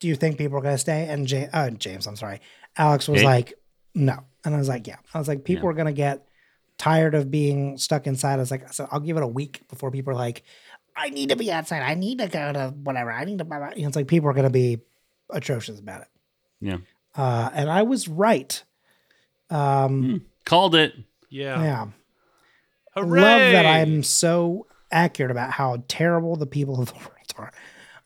[0.01, 1.07] do you think people are going to stay?
[1.09, 2.41] And James, uh, James, I'm sorry.
[2.77, 3.27] Alex was Hey.
[3.27, 3.55] like,
[3.95, 4.19] no.
[4.45, 4.97] And I was like, yeah.
[5.15, 6.27] I was like, people are going to get
[6.79, 8.35] tired of being stuck inside.
[8.35, 10.43] I was like, so I'll give it a week before people are like,
[10.97, 11.83] I need to be outside.
[11.83, 13.13] I need to go to whatever.
[13.13, 13.71] I need to, blah, blah.
[13.77, 14.81] You know, it's like people are going to be
[15.31, 16.09] atrocious about it.
[16.61, 16.79] Yeah.
[17.15, 18.63] Uh, and I was right.
[19.51, 20.95] Um, Called it.
[21.29, 21.63] yeah.
[21.63, 21.87] yeah.
[22.95, 23.21] Hooray!
[23.21, 27.53] Love that I'm so accurate about how terrible the people of the world are.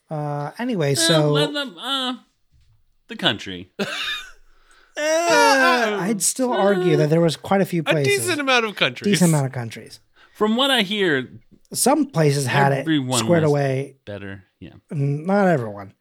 [0.09, 2.15] Uh, anyway, Uh, so let them, uh,
[3.09, 3.73] the country.
[3.79, 3.85] uh,
[4.99, 9.13] I'd still argue that there was quite a few places, a decent amount of countries.
[9.13, 10.01] decent amount of countries.
[10.35, 11.29] From what I hear,
[11.73, 12.87] Some places had it
[13.19, 13.97] squared away.
[14.05, 14.45] better.
[14.61, 14.75] Yeah.
[14.91, 15.93] Not everyone.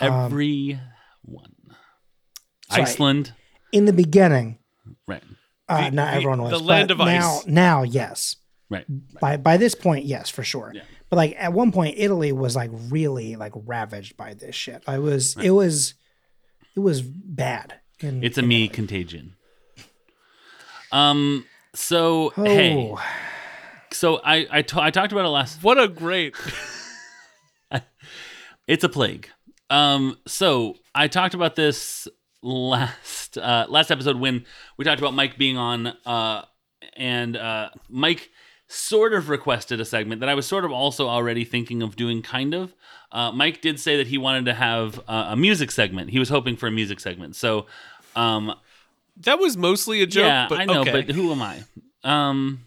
[0.00, 1.54] Um, Everyone.
[2.70, 2.82] Sorry.
[2.82, 3.32] Iceland.
[3.72, 4.58] In the beginning,
[5.06, 5.22] Right.
[5.68, 6.50] Uh, The- not the- everyone was.
[6.52, 7.46] the land of now, ice.
[7.46, 8.36] Now, yes.
[8.70, 8.84] Right.
[9.20, 10.72] By by this point, yes, for sure.
[10.74, 10.82] Yeah.
[11.10, 14.82] But like at one point, Italy was like really like ravaged by this shit.
[14.86, 15.36] I was.
[15.36, 15.94] It was.
[16.74, 17.74] It was bad.
[18.00, 18.68] In, It's a me Italy.
[18.74, 19.36] contagion.
[20.92, 21.44] Um.
[21.74, 22.94] So Oh, hey.
[23.92, 25.62] So I I I talked about it last.
[25.62, 26.34] What a great.
[28.66, 29.28] It's a plague.
[29.70, 30.16] Um.
[30.26, 32.08] So I talked about this
[32.44, 34.44] last uh last episode when
[34.76, 36.42] we talked about Mike being on uh
[36.96, 38.30] and uh Mike
[38.68, 42.22] sort of requested a segment that I was sort of also already thinking of doing
[42.22, 42.74] kind of.
[43.12, 46.10] Uh, Mike did say that he wanted to have uh, a music segment.
[46.10, 47.36] He was hoping for a music segment.
[47.36, 47.66] So
[48.14, 48.54] um
[49.18, 50.24] That was mostly a joke.
[50.24, 50.92] yeah, but I know, okay.
[51.02, 51.62] but who am I?
[52.04, 52.60] Um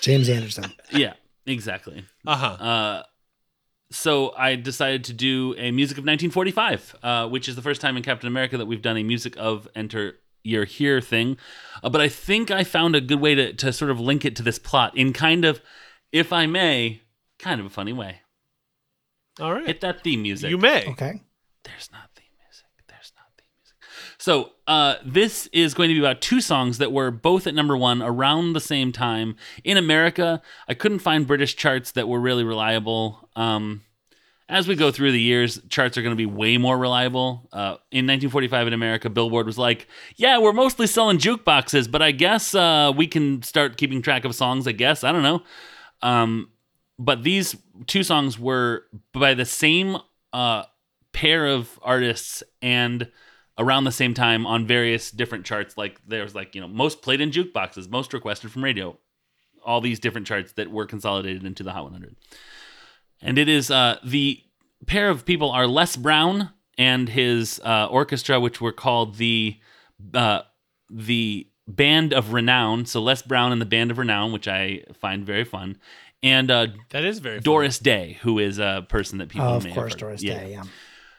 [0.00, 0.72] James Anderson.
[0.92, 1.14] yeah,
[1.46, 2.04] exactly.
[2.26, 2.46] uh-huh.
[2.46, 3.02] Uh,
[3.90, 7.96] so I decided to do a music of 1945, uh, which is the first time
[7.96, 11.36] in Captain America that we've done a music of Enter You're Here thing.
[11.82, 14.36] Uh, but I think I found a good way to, to sort of link it
[14.36, 15.60] to this plot in kind of,
[16.12, 17.02] if I may,
[17.38, 18.20] kind of a funny way.
[19.40, 19.66] All right.
[19.66, 20.50] Hit that theme music.
[20.50, 20.86] You may.
[20.86, 21.22] Okay.
[21.64, 22.66] There's not theme music.
[22.88, 23.76] There's not theme music.
[24.20, 27.74] So uh, this is going to be about two songs that were both at number
[27.74, 30.42] one around the same time in America.
[30.68, 33.30] I couldn't find British charts that were really reliable.
[33.34, 33.80] Um,
[34.46, 37.48] as we go through the years, charts are going to be way more reliable.
[37.50, 42.10] Uh, in 1945 in America, Billboard was like, "Yeah, we're mostly selling jukeboxes, but I
[42.10, 44.68] guess uh, we can start keeping track of songs.
[44.68, 45.42] I guess I don't know."
[46.02, 46.50] Um,
[46.98, 47.56] but these
[47.86, 49.96] two songs were by the same
[50.34, 50.64] uh,
[51.14, 53.10] pair of artists and
[53.60, 55.76] around the same time on various different charts.
[55.76, 58.98] Like there's like you know most played in jukeboxes, most requested from radio,
[59.64, 62.16] all these different charts that were consolidated into the Hot 100.
[63.22, 64.42] And it is uh, the
[64.86, 69.58] pair of people are Les Brown and his uh, orchestra, which were called the
[70.14, 70.40] uh,
[70.90, 72.86] the Band of Renown.
[72.86, 75.76] So Les Brown and the Band of Renown, which I find very fun,
[76.22, 77.42] and uh, That is very fun.
[77.42, 80.22] Doris Day, who is a person that people Oh, of may have course, heard Doris
[80.22, 80.40] Yeah.
[80.40, 80.50] Day.
[80.52, 80.62] Yeah.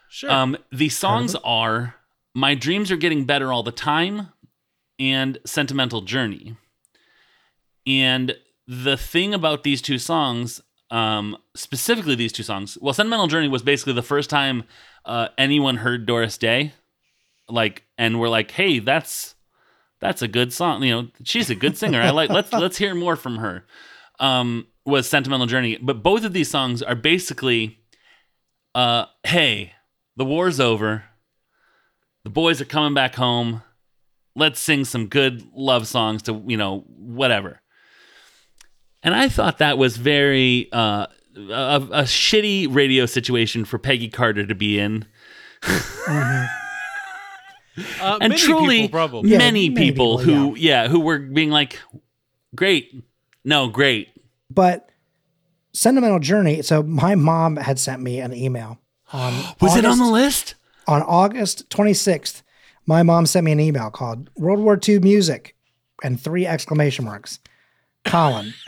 [0.09, 0.29] Sure.
[0.31, 1.95] Um, the songs are
[2.33, 4.29] "My Dreams Are Getting Better All the Time"
[4.99, 6.55] and "Sentimental Journey."
[7.85, 8.35] And
[8.67, 13.63] the thing about these two songs, um, specifically these two songs, well, "Sentimental Journey" was
[13.63, 14.63] basically the first time
[15.05, 16.73] uh, anyone heard Doris Day,
[17.49, 19.35] like, and we're like, "Hey, that's
[19.99, 22.01] that's a good song." You know, she's a good singer.
[22.01, 22.29] I like.
[22.29, 23.65] Let's let's hear more from her.
[24.19, 27.79] Um, was "Sentimental Journey," but both of these songs are basically
[28.73, 29.73] uh, hey,
[30.15, 31.05] the war's over.
[32.23, 33.63] The boys are coming back home.
[34.35, 37.61] Let's sing some good love songs to, you know, whatever.
[39.03, 44.45] And I thought that was very uh, a, a shitty radio situation for Peggy Carter
[44.45, 45.05] to be in.
[48.01, 49.29] Uh, And many truly, people probably.
[49.31, 50.89] Yeah, many, many people, people, who, yeah.
[50.89, 51.79] who were being like,
[52.53, 52.93] great.
[53.45, 54.09] No, great.
[54.49, 54.89] But
[55.73, 56.61] Sentimental Journey.
[56.63, 58.79] So my mom had sent me an email
[59.13, 60.55] on Was it on the list?
[60.87, 62.41] On August 26th.
[62.85, 65.55] My mom sent me an email called World War II Music
[66.03, 67.39] and three exclamation marks.
[68.05, 68.53] Colin.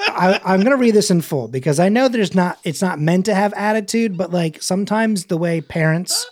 [0.00, 3.26] I, I'm gonna read this in full because I know there's not it's not meant
[3.26, 6.26] to have attitude, but like sometimes the way parents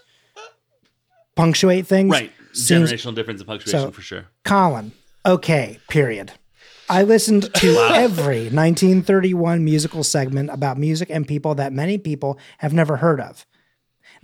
[1.36, 2.32] punctuate things Right.
[2.52, 4.26] seems Generational difference in punctuation So- for sure.
[4.44, 4.92] Colin.
[5.26, 6.32] Okay, period.
[6.88, 12.72] I listened to every 1931 musical segment about music and people that many people have
[12.74, 13.46] never heard of.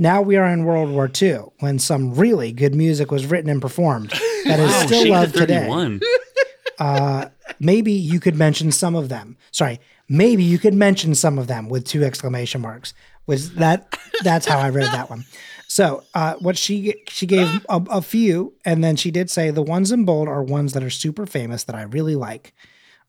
[0.01, 3.61] Now we are in World War II when some really good music was written and
[3.61, 4.09] performed
[4.45, 5.61] that is Oh, still loved today.
[5.61, 6.01] 31.
[7.61, 9.37] Maybe you could mention some of them.
[9.51, 9.79] Sorry,
[10.09, 12.95] maybe you could mention some of them with two exclamation marks.
[13.27, 15.27] Was that that's how I read that one.
[15.69, 19.63] So uh, what she she gave a, a few, and then she did say the
[19.63, 22.55] ones in bold are ones that are super famous that I really like.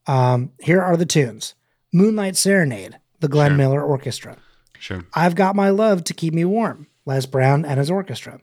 [0.07, 1.55] Um, here are the tunes:
[1.93, 4.35] Moonlight Serenade, the Glenn Miller Orchestra.
[4.81, 5.05] Sure.
[5.13, 8.41] I've Got My Love to Keep Me Warm, Les Brown and his orchestra.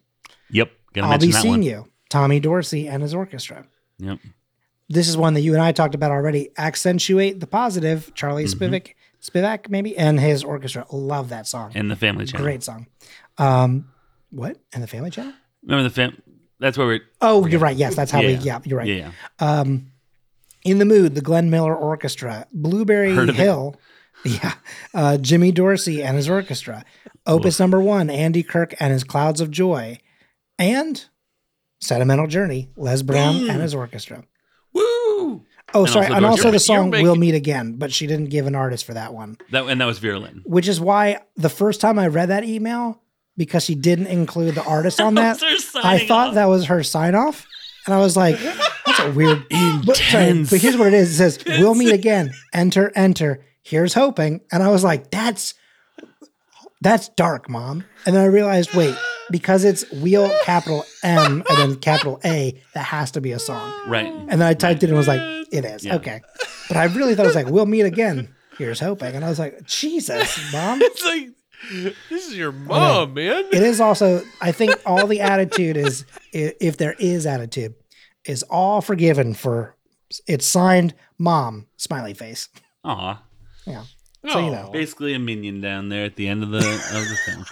[0.50, 0.70] Yep.
[0.94, 1.62] Gonna I'll Be that Seeing one.
[1.64, 3.66] You, Tommy Dorsey and his orchestra.
[3.98, 4.20] Yep.
[4.88, 6.50] This is one that you and I talked about already.
[6.56, 8.62] Accentuate the positive, Charlie Mm-hmm.
[8.74, 10.86] Spivak, Spivak maybe, and his orchestra.
[10.92, 11.72] Love that song.
[11.74, 12.44] And the Family Channel.
[12.44, 12.86] Great song.
[13.36, 13.90] Um,
[14.30, 14.58] what?
[14.72, 15.32] And the Family Channel?
[15.64, 16.22] Remember the fam?
[16.60, 17.00] That's where we're.
[17.20, 17.76] Oh, you're right.
[17.76, 18.34] Yes, that's how we.
[18.34, 18.40] Yeah.
[18.42, 18.86] Yeah, you're right.
[18.88, 19.10] Yeah.
[19.40, 19.64] yeah.
[20.64, 23.78] In the Mood, the Glenn Miller Orchestra, Blueberry Heard of it.
[24.24, 24.54] Yeah,
[24.94, 26.84] uh, Jimmy Dorsey and his orchestra,
[27.26, 30.00] Opus Number One, Andy Kirk and his Clouds of Joy,
[30.58, 31.04] and
[31.80, 34.24] Sentimental Journey, Les Brown and his orchestra.
[34.74, 35.44] Woo!
[35.74, 38.26] Oh, And sorry, also and also the song making- "We'll Meet Again," but she didn't
[38.30, 40.42] give an artist for that one, That and that was Virulent.
[40.46, 43.00] which is why the first time I read that email,
[43.36, 45.40] because she didn't include the artist on that,
[45.76, 46.34] I thought off.
[46.34, 47.46] that was her sign off,
[47.86, 48.38] and I was like,
[48.84, 49.44] "That's a weird."
[49.86, 50.50] But, sorry, Intense.
[50.50, 53.44] but here's what it is: it says, "We'll meet again." Enter, enter.
[53.68, 55.54] Here's hoping, and I was like, "That's
[56.80, 58.96] that's dark, mom." And then I realized, wait,
[59.30, 63.72] because it's wheel capital M and then capital A, that has to be a song.
[63.88, 64.06] Right.
[64.06, 65.20] And then I typed it and was like,
[65.52, 65.96] "It is Yeah.
[65.96, 66.20] okay."
[66.68, 69.38] But I really thought it was like, "We'll meet again." Here's hoping, and I was
[69.38, 71.28] like, "Jesus, mom." It's like
[72.08, 73.44] this is your mom, man.
[73.52, 77.74] it is also i think all the attitude is if there is attitude
[78.24, 79.74] is all forgiven for
[80.28, 82.48] it's signed mom smiley face
[82.84, 83.20] Aw.
[83.68, 83.84] Yeah
[84.32, 84.72] so you know Oh.
[84.72, 87.44] Basically a minion down there at the end of the of the film.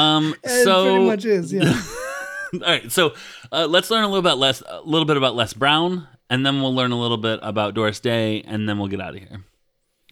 [0.00, 0.34] Um.
[0.44, 1.80] it so pretty much is yeah
[2.54, 2.92] all right.
[2.92, 3.14] So
[3.50, 6.60] uh, let's learn a little bit less, a little bit about Les Brown, and then
[6.62, 9.44] we'll learn a little bit about Doris Day, and then we'll get out of here.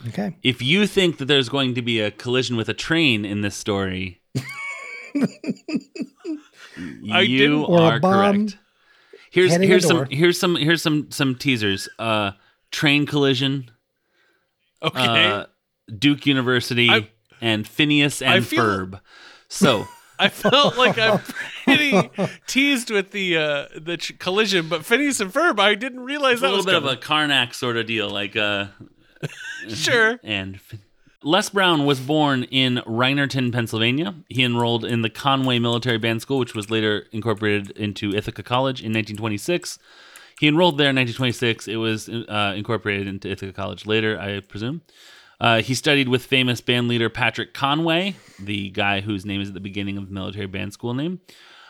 [0.08, 3.42] okay If you think that there's going to be a collision with a train in
[3.42, 4.20] this story,
[7.12, 8.12] I you didn't- Or a are bomb
[8.48, 8.58] correct.
[9.30, 11.88] Here's here's some here's some here's some some teasers.
[11.98, 12.32] Uh,
[12.70, 13.70] train collision,
[14.82, 15.26] Okay.
[15.30, 15.46] uh,
[15.98, 17.08] Duke University, I-
[17.40, 19.00] and Phineas and feel- Ferb.
[19.48, 19.86] So
[20.18, 21.20] I felt like I'm
[21.64, 22.10] pretty
[22.46, 26.42] teased with the uh, the ch- collision, but Phineas and Ferb, I didn't realize it's
[26.42, 28.66] a that little was bit of a Karnak sort of deal, like uh,
[29.68, 30.18] sure.
[30.22, 30.60] and
[31.24, 34.14] Les Brown was born in Reinerton, Pennsylvania.
[34.28, 38.80] He enrolled in the Conway Military Band School, which was later incorporated into Ithaca College
[38.80, 39.78] in 1926.
[40.42, 41.68] He enrolled there in 1926.
[41.68, 44.82] It was uh, incorporated into Ithaca College later, I presume.
[45.40, 49.54] Uh, he studied with famous band leader Patrick Conway, the guy whose name is at
[49.54, 51.20] the beginning of the military band school name,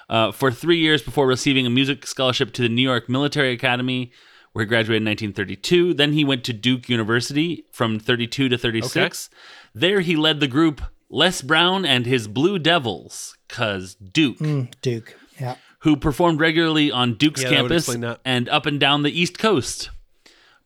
[0.09, 4.11] uh, for three years before receiving a music scholarship to the New York Military Academy,
[4.55, 5.93] where he graduated in 1932.
[5.93, 9.29] Then he went to Duke University from 32 to 36.
[9.75, 15.15] There he led the group Les Brown and his Blue Devils, cause Duke, Mm, duke
[15.39, 17.89] yeah who performed regularly on Duke's Yeah, campus
[18.25, 19.91] and up and down the East Coast.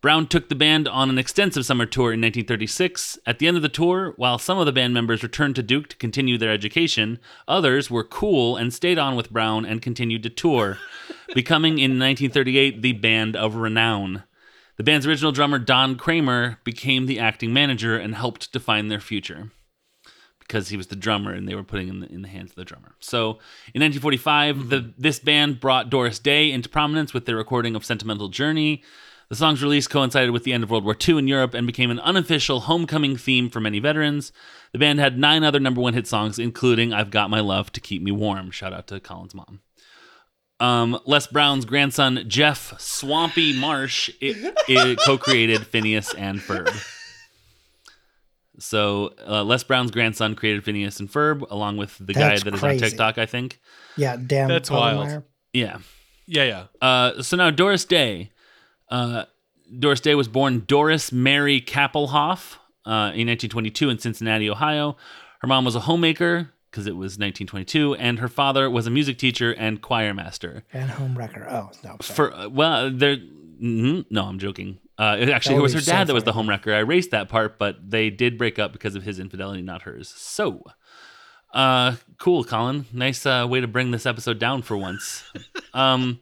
[0.03, 3.19] Brown took the band on an extensive summer tour in 1936.
[3.27, 5.89] At the end of the tour, while some of the band members returned to Duke
[5.89, 10.31] to continue their education, others were cool and stayed on with Brown and continued to
[10.31, 10.79] tour,
[11.35, 14.23] becoming in 1938 the Band of Renown.
[14.77, 19.51] The band's original drummer, Don Kramer, became the acting manager and helped define their future
[20.47, 22.57] because he was the drummer and they were putting in the, in the hands of
[22.57, 22.95] the drummer.
[23.01, 23.39] So
[23.75, 28.29] in 1945, the, this band brought Doris Day into prominence with their recording of Sentimental
[28.29, 28.83] Journey.
[29.29, 31.91] The song's release coincided with the end of World War II in Europe and became
[31.91, 34.31] an unofficial homecoming theme for many veterans.
[34.73, 37.81] The band had nine other number one hit songs, including I've Got My Love to
[37.81, 38.53] Keep Me Warm.
[38.53, 39.61] Shout out to Colin's mom.
[40.61, 46.96] Um, Les Brown's grandson, Jeff Swampy Marsh, it, it co-created Phineas and Ferb.
[48.59, 52.55] So uh, Les Brown's grandson created Phineas and Ferb, along with the That's guy that
[52.55, 52.85] is crazy.
[52.85, 53.61] on TikTok, I think.
[53.97, 55.07] yeah damn That's wild.
[55.07, 55.23] Povenmire.
[55.53, 55.79] Yeah.
[56.27, 56.65] Yeah, yeah.
[56.87, 58.31] Uh, so now Doris Day.
[58.91, 59.25] Uh,
[59.79, 62.55] Doris Day was born Doris Mary Kappelhoff
[62.85, 64.97] uh, in 1922 in Cincinnati, Ohio.
[65.41, 69.19] Her mom was a homemaker because it was 1922, and her father was a music
[69.19, 70.65] teacher and choir master.
[70.73, 72.17] and homewrecker oh no sorry.
[72.17, 73.17] For uh, well, there.
[73.17, 74.79] mhm, no, I'm joking.
[74.99, 76.75] Uh, it actually, it was her so dad that was the homewrecker.
[76.75, 80.09] I erased that part, but they did break up because of his infidelity, not hers.
[80.09, 80.63] So,
[81.53, 82.87] uh, cool, Colin.
[82.93, 85.25] Nice uh, way to bring this episode down for once.
[85.75, 86.21] um,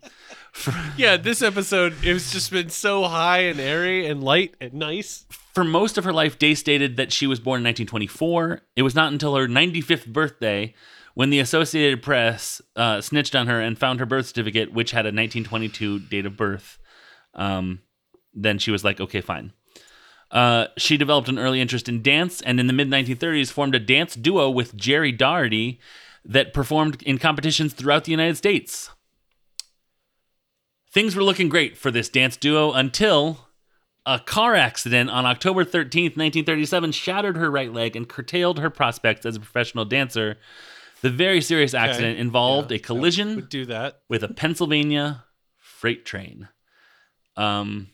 [0.96, 5.26] Yeah, this episode it's just been so high and airy and light and nice.
[5.52, 8.62] For most of her life, Day stated that she was born in 1924.
[8.76, 10.74] It was not until her 95th birthday
[11.14, 15.06] when the Associated Press uh, snitched on her and found her birth certificate, which had
[15.06, 16.78] a 1922 date of birth.
[17.34, 17.80] Um,
[18.34, 19.52] then she was like, okay, fine.
[20.30, 23.78] Uh, she developed an early interest in dance and in the mid 1930s formed a
[23.78, 25.78] dance duo with Jerry Doherty
[26.24, 28.90] that performed in competitions throughout the United States.
[30.90, 33.48] Things were looking great for this dance duo until
[34.06, 39.24] a car accident on October 13th, 1937 shattered her right leg and curtailed her prospects
[39.24, 40.36] as a professional dancer.
[41.00, 44.00] The very serious accident involved a collision do that.
[44.08, 45.24] with a Pennsylvania
[45.58, 46.48] freight train.
[47.36, 47.88] Um,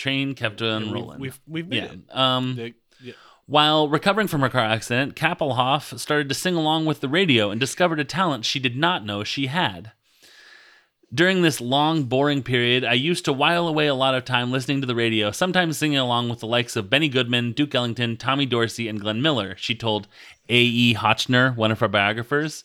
[0.00, 1.20] train kept on We've- rolling.
[1.20, 1.92] We've we've made yeah.
[1.92, 2.00] it.
[2.16, 3.12] Um, The- yeah.
[3.46, 7.60] while recovering from her car accident, Kappelhoff started to sing along with the radio and
[7.60, 9.92] discovered a talent she did not know she had.
[11.12, 14.80] During this long, boring period, I used to while away a lot of time listening
[14.80, 18.46] to the radio, sometimes singing along with the likes of Benny Goodman, Duke Ellington, Tommy
[18.46, 20.06] Dorsey, and Glenn Miller, she told
[20.48, 20.94] A.E.
[20.94, 22.62] Hotchner, one of her biographers.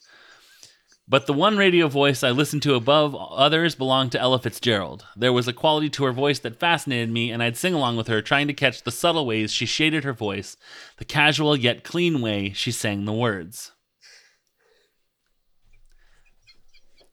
[1.08, 5.06] But the one radio voice I listened to above others belonged to Ella Fitzgerald.
[5.16, 8.08] There was a quality to her voice that fascinated me, and I'd sing along with
[8.08, 10.58] her, trying to catch the subtle ways she shaded her voice,
[10.98, 13.72] the casual yet clean way she sang the words.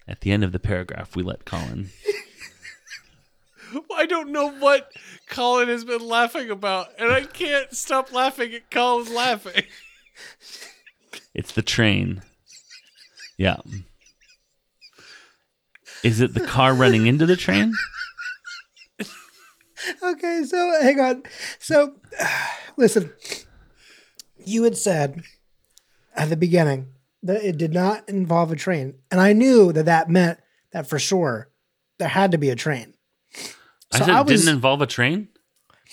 [0.09, 1.91] At the end of the paragraph, we let Colin.
[3.95, 4.91] I don't know what
[5.29, 9.65] Colin has been laughing about, and I can't stop laughing at Colin's laughing.
[11.35, 12.23] It's the train.
[13.39, 13.57] Yeah.
[16.05, 17.73] Is it the car running into the train?
[20.01, 21.23] Okay, so hang on.
[21.59, 21.95] So,
[22.77, 23.13] listen,
[24.45, 25.23] you had said
[26.15, 26.87] at the beginning
[27.25, 30.39] that it did not involve a train, and I knew that that meant
[30.73, 31.51] that for sure
[31.99, 32.95] there had to be a train.
[33.93, 35.29] I So said I it was- didn't involve a train.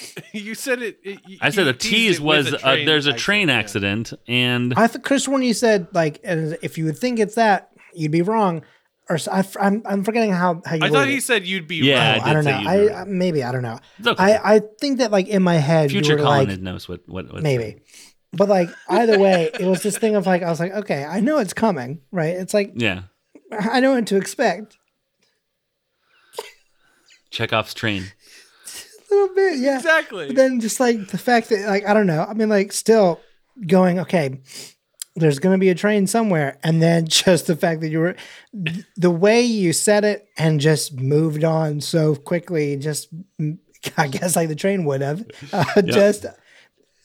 [0.34, 1.00] you said it.
[1.04, 3.56] it you- I said you a tease was a uh, there's a accident, train yeah.
[3.56, 7.36] accident, and I thought Chris, when you said like, and if you would think it's
[7.36, 8.64] that, you'd be wrong.
[9.10, 10.84] Or so, I, am I'm forgetting how how you.
[10.84, 11.24] I thought he it.
[11.24, 12.22] said you'd be Yeah, right.
[12.22, 12.52] Oh, I, don't know.
[12.52, 13.08] say you'd be I, right.
[13.08, 13.80] Maybe I don't know.
[14.06, 14.24] Okay.
[14.24, 17.02] I I think that like in my head, future you were Colin like knows what
[17.08, 17.82] what what's maybe,
[18.34, 21.22] but like either way, it was this thing of like I was like, okay, I
[21.22, 22.36] know it's coming, right?
[22.36, 23.04] It's like Yeah,
[23.52, 24.78] I know what to expect.
[27.32, 28.12] Chekhov's train.
[29.12, 29.78] A little bit, yeah.
[29.78, 30.28] Exactly.
[30.28, 32.24] But then just like the fact that like I don't know.
[32.28, 33.20] I mean, like still
[33.66, 34.40] going okay.
[35.16, 38.16] There's going to be a train somewhere, and then just the fact that you were
[38.96, 42.78] the way you said it and just moved on so quickly.
[42.78, 43.10] Just
[43.98, 46.26] I guess like the train would have uh, just.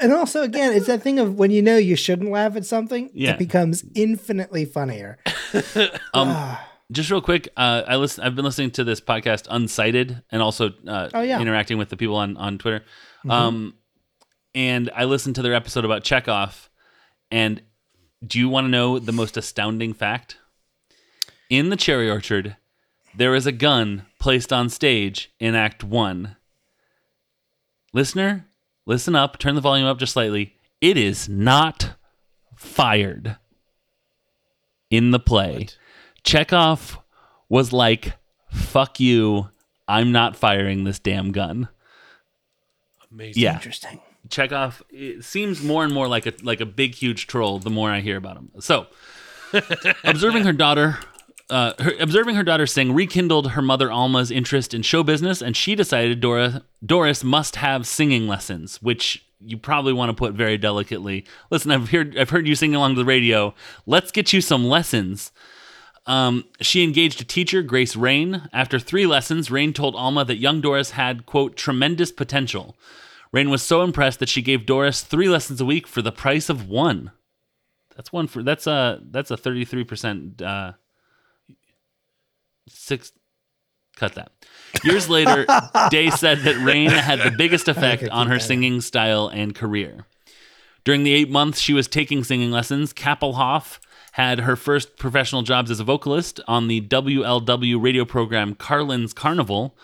[0.00, 3.10] And also, again, it's that thing of when you know you shouldn't laugh at something,
[3.14, 3.30] Yeah.
[3.34, 5.18] it becomes infinitely funnier.
[6.12, 6.56] Um,
[6.94, 8.24] just real quick, uh, I listen.
[8.24, 11.40] I've been listening to this podcast, Unsighted, and also uh, Oh, yeah.
[11.40, 12.84] interacting with the people on on Twitter.
[13.28, 13.74] Um,
[14.54, 16.70] and I listened to their episode about Chekhov.
[17.30, 17.62] And
[18.26, 20.36] do you want to know the most astounding fact?
[21.50, 22.56] In the cherry orchard,
[23.14, 26.36] there is a gun placed on stage in Act One.
[27.92, 28.46] Listener,
[28.86, 29.38] listen up.
[29.38, 30.54] Turn the volume up just slightly.
[30.80, 31.94] It is not
[32.56, 33.36] fired
[34.90, 35.68] in the play.
[36.24, 36.98] Chekhov
[37.48, 38.14] was like,
[38.50, 39.48] fuck you.
[39.86, 41.68] I'm not firing this damn gun.
[43.10, 43.42] Amazing.
[43.42, 43.54] Yeah.
[43.54, 44.00] Interesting.
[44.30, 47.90] Chekhov it seems more and more like a like a big huge troll the more
[47.90, 48.50] I hear about him.
[48.60, 48.86] So,
[50.04, 50.98] observing her daughter
[51.50, 55.56] uh, her, observing her daughter sing rekindled her mother Alma's interest in show business, and
[55.56, 60.56] she decided Dora Doris must have singing lessons, which you probably want to put very
[60.56, 61.26] delicately.
[61.50, 63.54] Listen, I've heard I've heard you sing along to the radio.
[63.86, 65.32] Let's get you some lessons.
[66.06, 68.48] Um, she engaged a teacher, Grace Raine.
[68.52, 72.76] After three lessons, Raine told Alma that young Doris had, quote, tremendous potential.
[73.32, 76.48] Raine was so impressed that she gave Doris three lessons a week for the price
[76.48, 77.10] of one.
[77.96, 80.72] That's one for that's a that's a thirty three percent uh
[82.68, 83.12] six
[83.96, 84.32] cut that.
[84.82, 85.46] Years later,
[85.90, 90.06] Day said that Raine had the biggest effect on her singing style and career.
[90.84, 93.78] During the eight months she was taking singing lessons, Kappelhoff
[94.14, 99.76] had her first professional jobs as a vocalist on the WLW radio program Carlin's Carnival,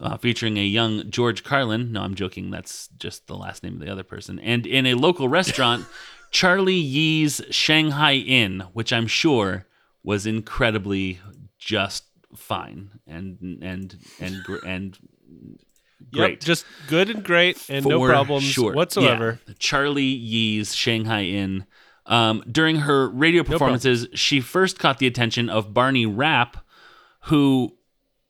[0.00, 1.92] uh, featuring a young George Carlin.
[1.92, 2.50] No, I'm joking.
[2.50, 4.38] That's just the last name of the other person.
[4.38, 5.84] And in a local restaurant,
[6.30, 9.66] Charlie Yee's Shanghai Inn, which I'm sure
[10.02, 11.20] was incredibly
[11.58, 12.04] just
[12.34, 14.98] fine and and and and
[16.12, 16.40] Yep, great.
[16.42, 18.72] just good and great, and no For problems sure.
[18.74, 19.40] whatsoever.
[19.48, 19.54] Yeah.
[19.58, 21.64] Charlie Yee's Shanghai Inn.
[22.06, 26.58] Um, during her radio performances, she first caught the attention of Barney Rapp,
[27.22, 27.76] who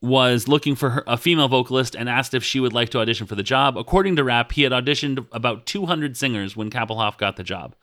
[0.01, 3.27] was looking for her, a female vocalist and asked if she would like to audition
[3.27, 3.79] for the job.
[3.79, 7.75] According to Rapp, he had auditioned about 200 singers when Kappelhoff got the job.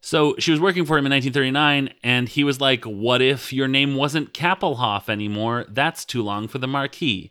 [0.00, 3.68] So she was working for him in 1939, and he was like, What if your
[3.68, 5.64] name wasn't Kappelhoff anymore?
[5.68, 7.30] That's too long for the marquee.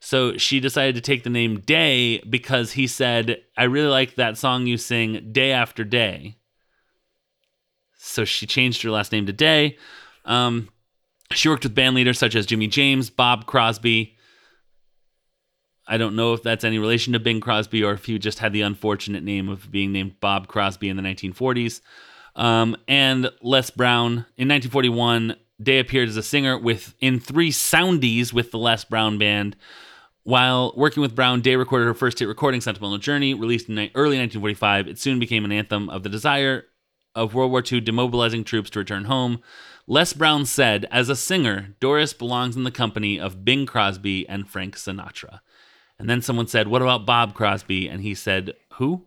[0.00, 4.38] So she decided to take the name Day because he said, I really like that
[4.38, 6.36] song you sing day after day.
[8.16, 9.76] So she changed her last name to Day.
[10.24, 10.70] Um,
[11.32, 14.16] she worked with band leaders such as Jimmy James, Bob Crosby.
[15.86, 18.54] I don't know if that's any relation to Bing Crosby or if he just had
[18.54, 21.82] the unfortunate name of being named Bob Crosby in the 1940s.
[22.34, 24.24] Um, and Les Brown.
[24.36, 29.18] In 1941, Day appeared as a singer with in three soundies with the Les Brown
[29.18, 29.56] Band.
[30.22, 34.18] While working with Brown, Day recorded her first hit recording, Sentimental Journey, released in early
[34.18, 34.88] 1945.
[34.88, 36.64] It soon became an anthem of the desire
[37.16, 39.40] of World War II demobilizing troops to return home.
[39.88, 44.48] Les Brown said, As a singer, Doris belongs in the company of Bing Crosby and
[44.48, 45.40] Frank Sinatra.
[45.98, 47.88] And then someone said, What about Bob Crosby?
[47.88, 49.06] And he said, Who?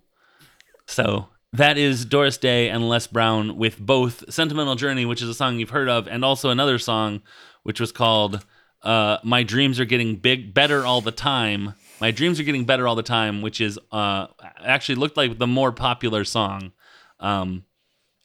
[0.88, 5.34] So that is Doris Day and Les Brown with both Sentimental Journey, which is a
[5.34, 7.22] song you've heard of, and also another song
[7.64, 8.46] which was called
[8.82, 11.76] uh, My Dreams Are Getting Big Better All the Time.
[12.02, 14.28] My Dreams Are Getting Better All the Time, which is uh,
[14.64, 16.72] actually looked like the more popular song
[17.20, 17.66] um,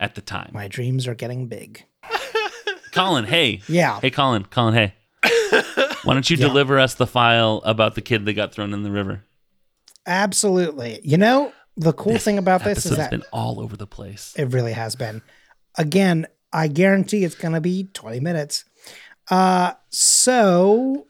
[0.00, 0.50] at the time.
[0.52, 1.84] My dreams are getting big.
[2.92, 3.60] Colin, hey.
[3.68, 3.98] Yeah.
[4.00, 4.44] Hey, Colin.
[4.44, 4.94] Colin, hey.
[6.04, 6.46] Why don't you Yeah.
[6.48, 9.24] deliver us the file about the kid that got thrown in the river?
[10.06, 11.00] Absolutely.
[11.02, 14.32] You know, the cool thing about this is that it's been all over the place.
[14.36, 15.22] It really has been.
[15.76, 18.64] Again, I guarantee it's going to be 20 minutes.
[19.30, 21.06] Uh, so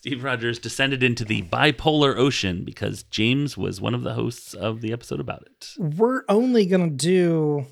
[0.00, 4.80] Steve Rogers descended into the bipolar ocean because James was one of the hosts of
[4.80, 5.74] the episode about it.
[5.78, 7.66] we're only going to do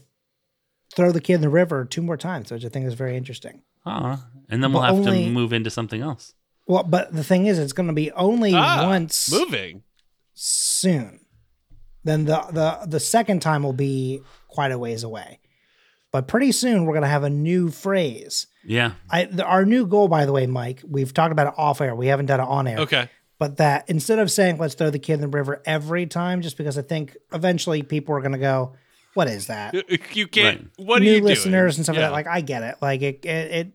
[0.95, 3.63] throw the kid in the river two more times, which I think is very interesting.
[3.87, 6.35] Ah, and then we'll But have only- to move into something else.
[6.67, 9.85] Well, but the thing is, it's going to be only Ah, once moving.
[10.35, 11.21] soon.
[12.05, 15.41] Then the, the the second time will be quite a ways away.
[16.13, 18.47] But pretty soon we're going to have a new phrase.
[18.65, 18.93] Yeah.
[19.11, 20.83] I the, our new goal, by the way, Mike.
[20.89, 21.95] We've talked about it off air.
[21.95, 22.79] We haven't done it on air.
[22.81, 23.11] Okay.
[23.39, 26.57] but that instead of saying let's throw the kid in the river every time just
[26.57, 28.73] because i think eventually people are going to go
[29.15, 29.75] what is that
[30.15, 30.61] You can't.
[30.79, 30.87] Right.
[30.87, 31.25] What are new you doing?
[31.25, 32.09] listeners and stuff Yeah.
[32.11, 33.73] like that like i get it like it, it it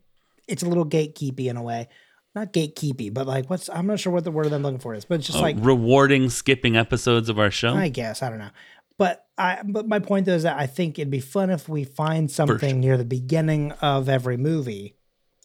[0.50, 1.88] it's a little gatekeepy in a way
[2.36, 5.06] not gatekeepy but like what's i'm not sure what the word i'm looking for is
[5.06, 7.74] but it's just Uh, like rewarding skipping episodes of our show.
[7.74, 8.50] i guess i don't know
[8.98, 11.84] but i but my point though is that i think it'd be fun if we
[11.84, 14.96] find something near the beginning of every movie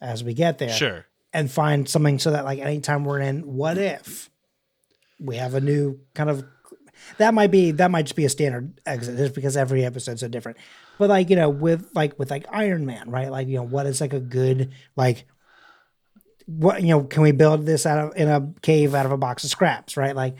[0.00, 1.06] as we get there Sure.
[1.32, 4.30] and find something so that like anytime we're in what if
[5.20, 6.44] we have a new kind of
[7.16, 10.28] that might be that might just be a standard exit just because every episode's so
[10.28, 10.58] different.
[10.98, 13.30] But like you know with like with like iron man right?
[13.30, 15.24] Like you know what is like a good like
[16.46, 19.16] what you know can we build this out of in a cave out of a
[19.16, 20.14] box of scraps right?
[20.14, 20.36] Like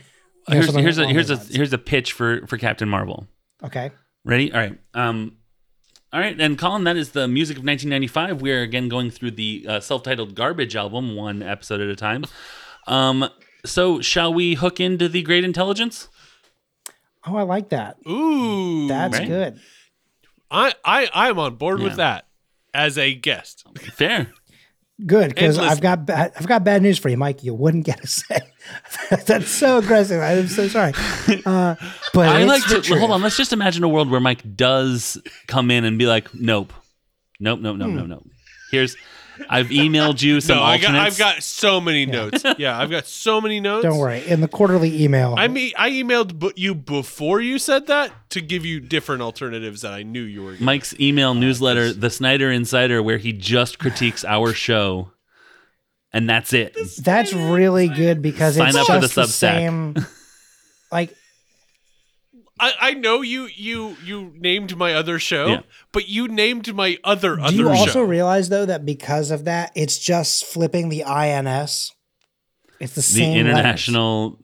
[0.49, 3.27] here's here's a here's a those here's a pitch for for Captain Marvel.
[3.65, 3.91] okay
[4.25, 4.53] Ready?
[4.53, 4.79] All right.
[4.95, 5.37] Um,
[6.13, 6.39] all right.
[6.39, 8.43] And Colin, that is the music of 1995.
[8.43, 12.25] We are again going through the uh, self-titled Garbage album, one episode at a time.
[12.87, 13.29] Um,
[13.65, 16.09] so shall we hook into the Great Intelligence?
[17.27, 18.87] oh i like that Ooh.
[18.89, 19.27] that's Right.
[19.29, 19.61] good
[20.51, 21.85] I I I'm on board Yeah.
[21.85, 22.27] with that
[22.73, 23.65] as a guest.
[23.93, 24.33] Fair.
[25.07, 27.45] Good, because I've got bad, I've got bad news for you, Mike.
[27.45, 28.41] You wouldn't get a say.
[29.27, 30.21] That's so aggressive.
[30.21, 30.93] I'm so sorry.
[31.47, 31.77] Uh,
[32.13, 32.99] but I like to truth.
[32.99, 33.23] hold on.
[33.23, 36.73] Let's just imagine a world where Mike does come in and be like, "Nope,
[37.39, 37.97] nope, nope, nope, Hmm.
[37.97, 38.27] nope, nope."
[38.73, 38.97] Here's,
[39.49, 42.43] I've emailed you some No, I got, I've got so many notes.
[42.59, 43.85] Yeah, I've got so many notes.
[43.85, 44.27] Don't worry.
[44.27, 48.41] In the quarterly email, I mean, I emailed bu- you before you said that to
[48.41, 50.53] give you different alternatives that I knew you were.
[50.55, 50.65] Gonna.
[50.65, 55.13] Mike's email newsletter, The Snyder Insider, where he just critiques our show,
[56.13, 56.77] and that's it.
[57.03, 59.31] that's really good because Sign it's up for just the the, Substack.
[59.31, 59.95] same.
[60.91, 61.15] Like
[62.61, 65.61] I, I know you you you named my other show, Yeah.
[65.93, 68.03] but you named my other other Do you also show.
[68.03, 71.93] realize though that because of that, it's just flipping the INS.
[72.81, 73.51] It's the The same letters.
[73.59, 74.39] international.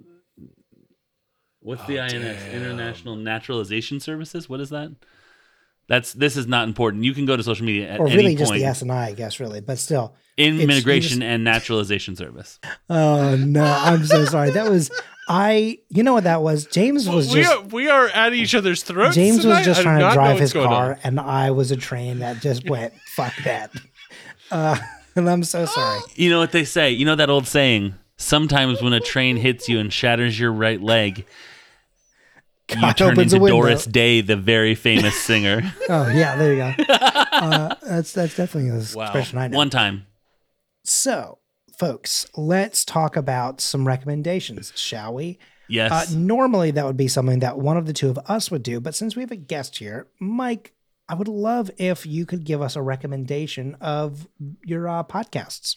[1.60, 2.52] What's Oh, the INS?
[2.52, 4.48] International Naturalization Services.
[4.48, 4.90] What is that?
[5.88, 7.04] That's this is not important.
[7.04, 8.60] You can go to social media at or any really just point.
[8.62, 10.14] the S and I, I guess, really, but still.
[10.36, 12.58] it's- you Immigration just- and Naturalization Service.
[12.88, 14.50] Oh no, I'm so sorry.
[14.50, 14.90] That was
[15.28, 15.78] I.
[15.88, 16.66] You know what that was?
[16.66, 19.14] James was we just are we are at each other's throats.
[19.14, 19.58] James tonight?
[19.58, 20.98] was just trying to drive his car, on.
[21.04, 23.70] and I was a train that just went fuck that.
[24.50, 24.76] Uh,
[25.16, 26.00] and I'm so sorry.
[26.16, 26.90] You know what they say?
[26.90, 27.94] You know that old saying?
[28.16, 31.26] Sometimes when a train hits you and shatters your right leg,
[32.70, 33.48] you turn opens into.
[33.48, 35.62] Doris Day, the very famous singer.
[35.88, 36.84] Oh yeah, there you go.
[36.88, 39.04] Uh, that's that's definitely the Wow.
[39.04, 39.56] expression I know.
[39.56, 40.06] One time.
[40.84, 41.38] So
[41.78, 45.38] folks, let's talk about some recommendations, shall we?
[45.68, 45.90] Yes.
[45.90, 48.80] Uh, normally, that would be something that one of the two of us would do,
[48.80, 50.72] but since we have a guest here, Mike,
[51.08, 54.26] I would love if you could give us a recommendation of
[54.62, 55.76] your uh, podcasts.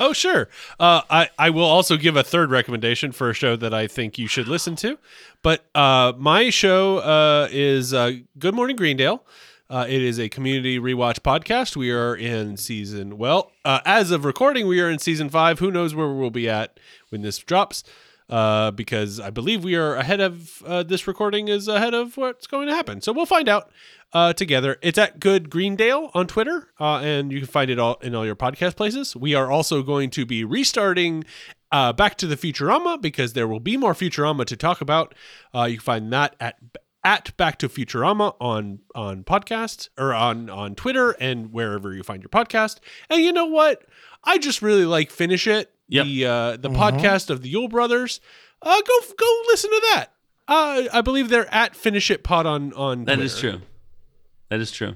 [0.00, 0.48] Oh, sure.
[0.80, 4.18] Uh, I, I will also give a third recommendation for a show that I think
[4.18, 4.98] you should listen to.
[5.42, 9.24] But uh, my show uh, is uh, Good Morning Greendale.
[9.70, 11.74] Uh, it is a community rewatch podcast.
[11.74, 15.58] We are in season, well, uh, as of recording, we are in season five.
[15.58, 17.82] Who knows where we'll be at when this drops?
[18.28, 22.46] Uh, because I believe we are ahead of uh, this recording is ahead of what's
[22.46, 23.02] going to happen.
[23.02, 23.70] So we'll find out
[24.12, 24.78] uh, together.
[24.80, 28.24] It's at Good Greendale on Twitter, uh, and you can find it all in all
[28.24, 29.14] your podcast places.
[29.14, 31.24] We are also going to be restarting
[31.70, 35.14] uh, Back to the Futurama because there will be more Futurama to talk about.
[35.54, 36.56] Uh, you can find that at
[37.04, 42.22] at Back to Futurama on on podcast or on on Twitter and wherever you find
[42.22, 42.78] your podcast.
[43.10, 43.84] And you know what?
[44.24, 46.06] I just really like Finish It, Yep.
[46.06, 46.76] the uh, the Mhm.
[46.76, 48.20] podcast of the Yule Brothers.
[48.62, 50.06] Uh, go go listen to that.
[50.48, 53.04] Uh, I believe they're at Finish It Pod on on.
[53.04, 53.58] that is Twitter.
[53.58, 53.66] true.
[54.50, 54.94] That is true.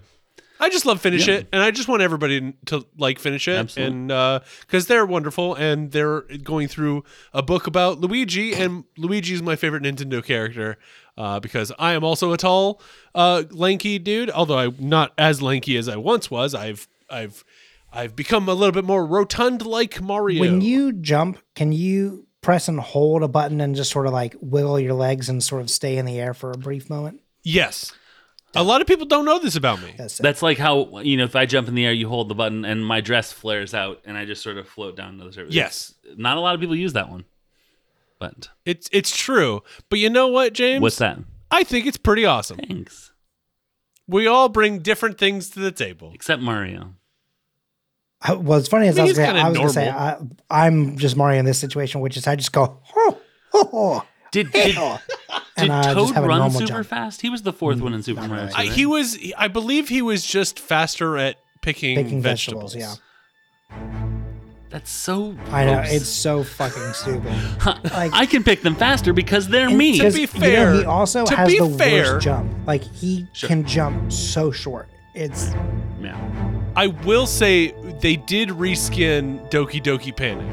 [0.60, 1.34] I just love Finish Yeah.
[1.34, 4.12] It, and I just want everybody to like Finish It, Absolutely.
[4.12, 9.42] and because they're wonderful, and they're going through a book about Luigi, and Luigi is
[9.42, 10.76] my favorite Nintendo character
[11.18, 12.80] uh, because I am also a tall,
[13.14, 14.30] uh, lanky dude.
[14.30, 17.44] Although I'm not as lanky as I once was, I've I've
[17.92, 20.40] I've become a little bit more rotund like Mario.
[20.40, 24.36] When you jump, can you press and hold a button and just sort of like
[24.40, 27.20] wiggle your legs and sort of stay in the air for a brief moment?
[27.42, 27.92] yes,
[28.54, 29.94] a lot of people don't know this about me.
[29.96, 30.18] That's.
[30.18, 32.64] That's like how you know if I jump in the air, you hold the button,
[32.64, 35.54] and my dress flares out, and I just sort of float down to the surface.
[35.54, 35.94] Yes.
[36.16, 37.24] Not a lot of people use that one,
[38.18, 40.82] but It's it's true, but you know what, James?
[40.82, 41.18] what's that?
[41.50, 42.58] I think it's pretty awesome.
[42.58, 43.12] Thanks.
[44.06, 46.12] We all bring different things to the table.
[46.14, 46.94] Except Mario.
[48.22, 49.88] I- well, it's funny as I I, was gonna, I was going to say.
[49.90, 50.16] I,
[50.50, 53.18] I'm just Mario in this situation, which is I just go oh,
[53.54, 56.86] oh, oh, Did did, oh," did and I just Toad run super jump.
[56.86, 57.20] fast?
[57.20, 58.44] He was the fourth one in Super mm, Mario.
[58.46, 58.54] really.
[58.54, 62.74] 2, I, he was, I believe, he was just faster at picking, Picking vegetables.
[62.74, 63.00] vegetables,
[64.70, 65.34] That's so.
[65.50, 67.32] I know it's so fucking stupid.
[67.92, 69.92] like- I can pick them faster because they're me.
[69.98, 72.52] to because, be you know, fair- he also to has be the fair- worst jump.
[72.66, 73.48] Like he Sure.
[73.48, 74.88] can jump so short.
[75.14, 75.52] It's
[76.00, 76.16] yeah.
[76.76, 80.46] I will say they did reskin Doki Doki Panic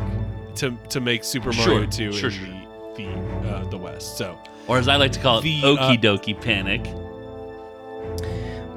[0.56, 2.48] to to make Super Mario Sure, 2 sure, in sure.
[2.96, 3.04] the
[3.44, 4.18] the uh, the West.
[4.18, 6.86] So Or as I like to call it, The, Okie uh, Dokie Panic.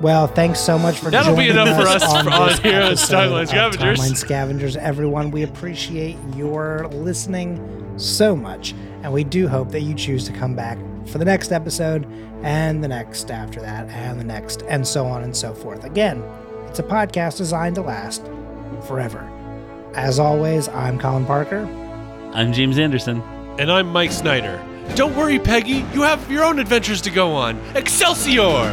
[0.01, 0.26] Well.
[0.26, 2.59] Thanks so much for That'll be joining enough for us us on, for- on this
[2.61, 3.99] here on episode Timeline of Scavengers.
[4.01, 5.30] Timeline Scavengers, everyone.
[5.30, 8.72] We appreciate your listening so much,
[9.03, 12.07] and we do hope that you choose to come back for the next episode
[12.42, 15.84] and the next after that and the next and so on and so forth.
[15.84, 16.22] Again,
[16.68, 18.24] it's a podcast designed to last
[18.86, 19.28] forever.
[19.94, 21.64] As always, I'm Colin Parker.
[22.34, 23.20] I'm James Anderson.
[23.59, 24.62] and I'm Mike Snyder.
[24.94, 25.84] Don't worry, Peggy.
[25.92, 27.59] You have your own adventures to go on.
[27.74, 28.72] Excelsior!